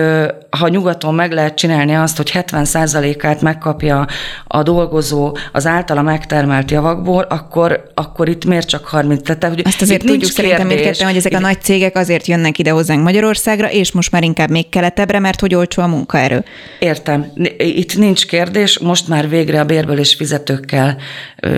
[0.49, 4.07] ha nyugaton meg lehet csinálni azt, hogy 70%-át megkapja
[4.47, 9.21] a dolgozó az általa megtermelt javakból, akkor, akkor itt miért csak 30?
[9.23, 12.71] Tehát, hogy Azt azért tudjuk szerintem mindketten, hogy ezek a nagy cégek azért jönnek ide
[12.71, 16.43] hozzánk Magyarországra, és most már inkább még keletebbre, mert hogy olcsó a munkaerő.
[16.79, 17.25] Értem.
[17.57, 20.97] Itt nincs kérdés, most már végre a bérből és fizetőkkel,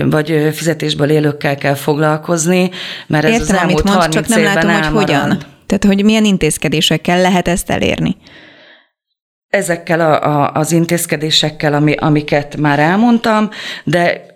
[0.04, 2.70] vagy fizetésből élőkkel kell foglalkozni,
[3.06, 5.58] mert ez Értem, az elmúlt amit mondsz, csak nem látom, hogy hogyan.
[5.70, 8.16] Tehát, hogy milyen intézkedésekkel lehet ezt elérni?
[9.48, 13.48] Ezekkel a, a, az intézkedésekkel, ami, amiket már elmondtam,
[13.84, 14.29] de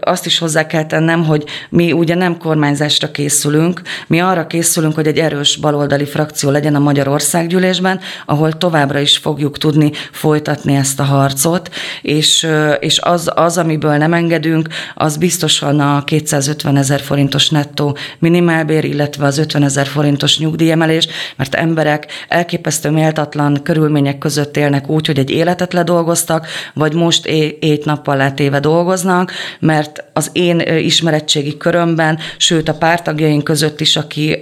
[0.00, 5.06] azt is hozzá kell tennem, hogy mi ugye nem kormányzásra készülünk, mi arra készülünk, hogy
[5.06, 11.00] egy erős baloldali frakció legyen a Magyar Országgyűlésben, ahol továbbra is fogjuk tudni folytatni ezt
[11.00, 11.70] a harcot,
[12.02, 12.46] és,
[12.80, 19.26] és az, az, amiből nem engedünk, az biztosan a 250 ezer forintos nettó minimálbér, illetve
[19.26, 25.30] az 50 ezer forintos nyugdíjemelés, mert emberek elképesztő méltatlan körülmények között élnek úgy, hogy egy
[25.30, 27.26] életet ledolgoztak, vagy most
[27.60, 34.38] ét nappal letéve dolgoznak, mert az én ismeretségi körömben, sőt a pártagjaink között is, aki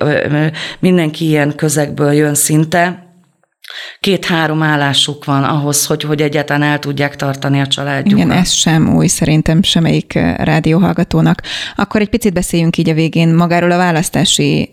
[0.79, 3.03] mindenki ilyen közegből jön szinte,
[4.01, 8.25] két-három állásuk van ahhoz, hogy, hogy egyáltalán el tudják tartani a családjukat.
[8.25, 11.43] Igen, ez sem új szerintem semmelyik rádióhallgatónak.
[11.77, 14.71] Akkor egy picit beszéljünk így a végén magáról a választási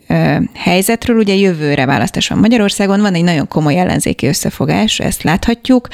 [0.53, 1.17] helyzetről.
[1.17, 5.88] Ugye jövőre választás van Magyarországon, van egy nagyon komoly ellenzéki összefogás, ezt láthatjuk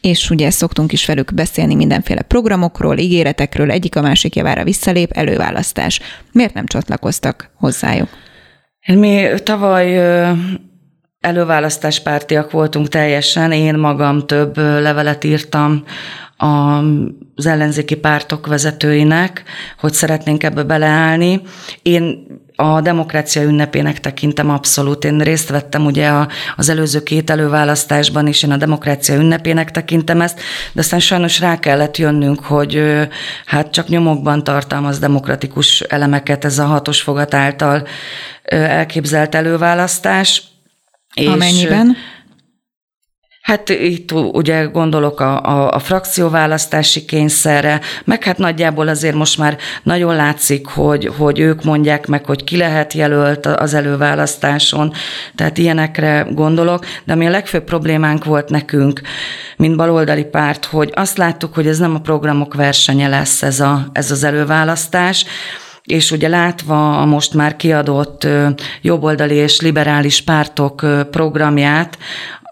[0.00, 6.00] és ugye szoktunk is velük beszélni mindenféle programokról, ígéretekről, egyik a másik javára visszalép, előválasztás.
[6.32, 8.08] Miért nem csatlakoztak hozzájuk?
[8.86, 9.98] Mi tavaly
[11.20, 15.84] előválasztáspártiak voltunk teljesen, én magam több levelet írtam
[17.34, 19.42] az ellenzéki pártok vezetőinek,
[19.78, 21.40] hogy szeretnénk ebbe beleállni.
[21.82, 22.26] Én
[22.60, 25.04] a demokrácia ünnepének tekintem abszolút.
[25.04, 30.20] Én részt vettem ugye a, az előző két előválasztásban is, én a demokrácia ünnepének tekintem
[30.20, 30.40] ezt,
[30.72, 32.82] de aztán sajnos rá kellett jönnünk, hogy
[33.46, 37.86] hát csak nyomokban tartalmaz demokratikus elemeket ez a hatos fogat által
[38.44, 40.42] elképzelt előválasztás.
[41.26, 41.96] Amennyiben?
[43.40, 49.56] Hát itt ugye gondolok a, a, a frakcióválasztási kényszerre, meg hát nagyjából azért most már
[49.82, 54.92] nagyon látszik, hogy, hogy ők mondják meg, hogy ki lehet jelölt az előválasztáson,
[55.34, 59.00] tehát ilyenekre gondolok, de ami a legfőbb problémánk volt nekünk,
[59.56, 63.86] mint baloldali párt, hogy azt láttuk, hogy ez nem a programok versenye lesz ez, a,
[63.92, 65.24] ez az előválasztás,
[65.84, 68.26] és ugye látva a most már kiadott
[68.82, 71.98] jobboldali és liberális pártok programját,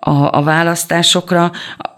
[0.08, 1.50] a, a választásokra,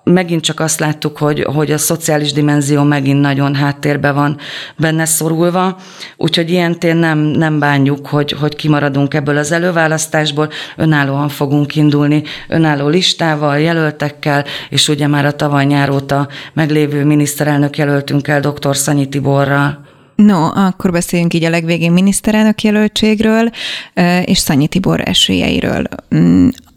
[0.05, 4.39] megint csak azt láttuk, hogy, hogy a szociális dimenzió megint nagyon háttérbe van
[4.77, 5.77] benne szorulva,
[6.17, 12.23] úgyhogy ilyen tér nem, nem bánjuk, hogy, hogy kimaradunk ebből az előválasztásból, önállóan fogunk indulni,
[12.49, 18.77] önálló listával, jelöltekkel, és ugye már a tavaly nyáróta meglévő miniszterelnök jelöltünk el dr.
[18.77, 19.89] Szanyi Tiborral.
[20.15, 23.51] No, akkor beszéljünk így a legvégén miniszterelnök jelöltségről
[24.25, 25.85] és Szanyi Tibor esélyeiről.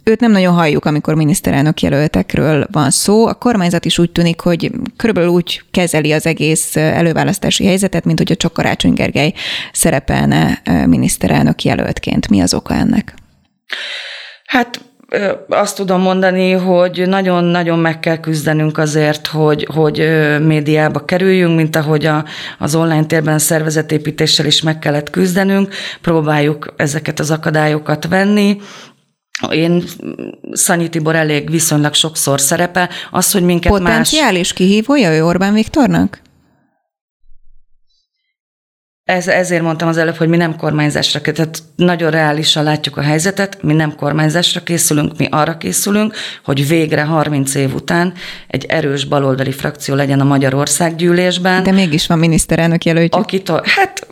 [0.04, 3.28] Őt nem nagyon halljuk, amikor miniszterelnök jelöltekről van szó.
[3.28, 8.32] A kormányzat is úgy tűnik, hogy körülbelül úgy kezeli az egész előválasztási helyzetet, mint hogy
[8.32, 9.34] a csak Karácsony Gergely
[9.72, 12.30] szerepelne miniszterelnök jelöltként.
[12.30, 13.14] Mi az oka ennek?
[14.45, 14.82] Hát
[15.49, 19.97] azt tudom mondani, hogy nagyon-nagyon meg kell küzdenünk azért, hogy, hogy
[20.41, 22.26] médiába kerüljünk, mint ahogy a,
[22.60, 25.74] az online térben szervezetépítéssel is meg kellett küzdenünk.
[26.01, 28.58] Próbáljuk ezeket az akadályokat venni,
[29.52, 29.84] én
[30.52, 32.90] Szanyi Tibor elég viszonylag sokszor szerepel.
[33.12, 34.54] Az, hogy minket Potenciális más...
[34.54, 36.22] kihívója ő Orbán Viktornak?
[39.04, 43.64] Ez, ezért mondtam az előbb, hogy mi nem kormányzásra, tehát nagyon reálisan látjuk a helyzetet,
[43.64, 48.14] mi nem kormányzásra készülünk, mi arra készülünk, hogy végre 30 év után
[48.48, 51.64] egy erős baloldali frakció legyen a Magyarország gyűlésben.
[51.64, 53.24] De mégis van miniszterelnök jelöltjük.
[53.24, 54.08] Akitől, hát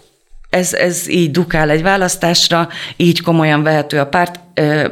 [0.52, 4.40] ez, ez így dukál egy választásra, így komolyan vehető a párt,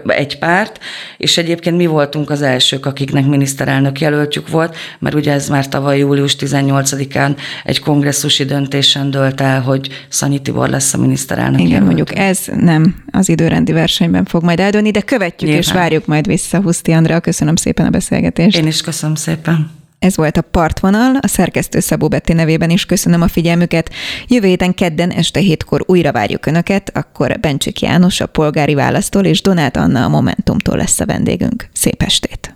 [0.07, 0.79] egy párt,
[1.17, 5.97] és egyébként mi voltunk az elsők, akiknek miniszterelnök jelöltjük volt, mert ugye ez már tavaly
[5.97, 11.85] július 18-án egy kongresszusi döntésen dölt el, hogy Szanyi Tibor lesz a miniszterelnök Igen, jelölt.
[11.85, 15.59] mondjuk ez nem az időrendi versenyben fog majd eldőni, de követjük Nyilván.
[15.59, 17.19] és várjuk majd vissza Huszti Andrea.
[17.19, 18.57] Köszönöm szépen a beszélgetést.
[18.57, 19.78] Én is köszönöm szépen.
[19.99, 23.89] Ez volt a Partvonal, a szerkesztő Szabó Betti nevében is köszönöm a figyelmüket.
[24.27, 29.41] Jövő héten kedden este hétkor újra várjuk Önöket, akkor Bencsik János a polgári választól és
[29.41, 31.69] Donát Anna a Momentumtól lesz a vendégünk.
[31.73, 32.53] Szép estét!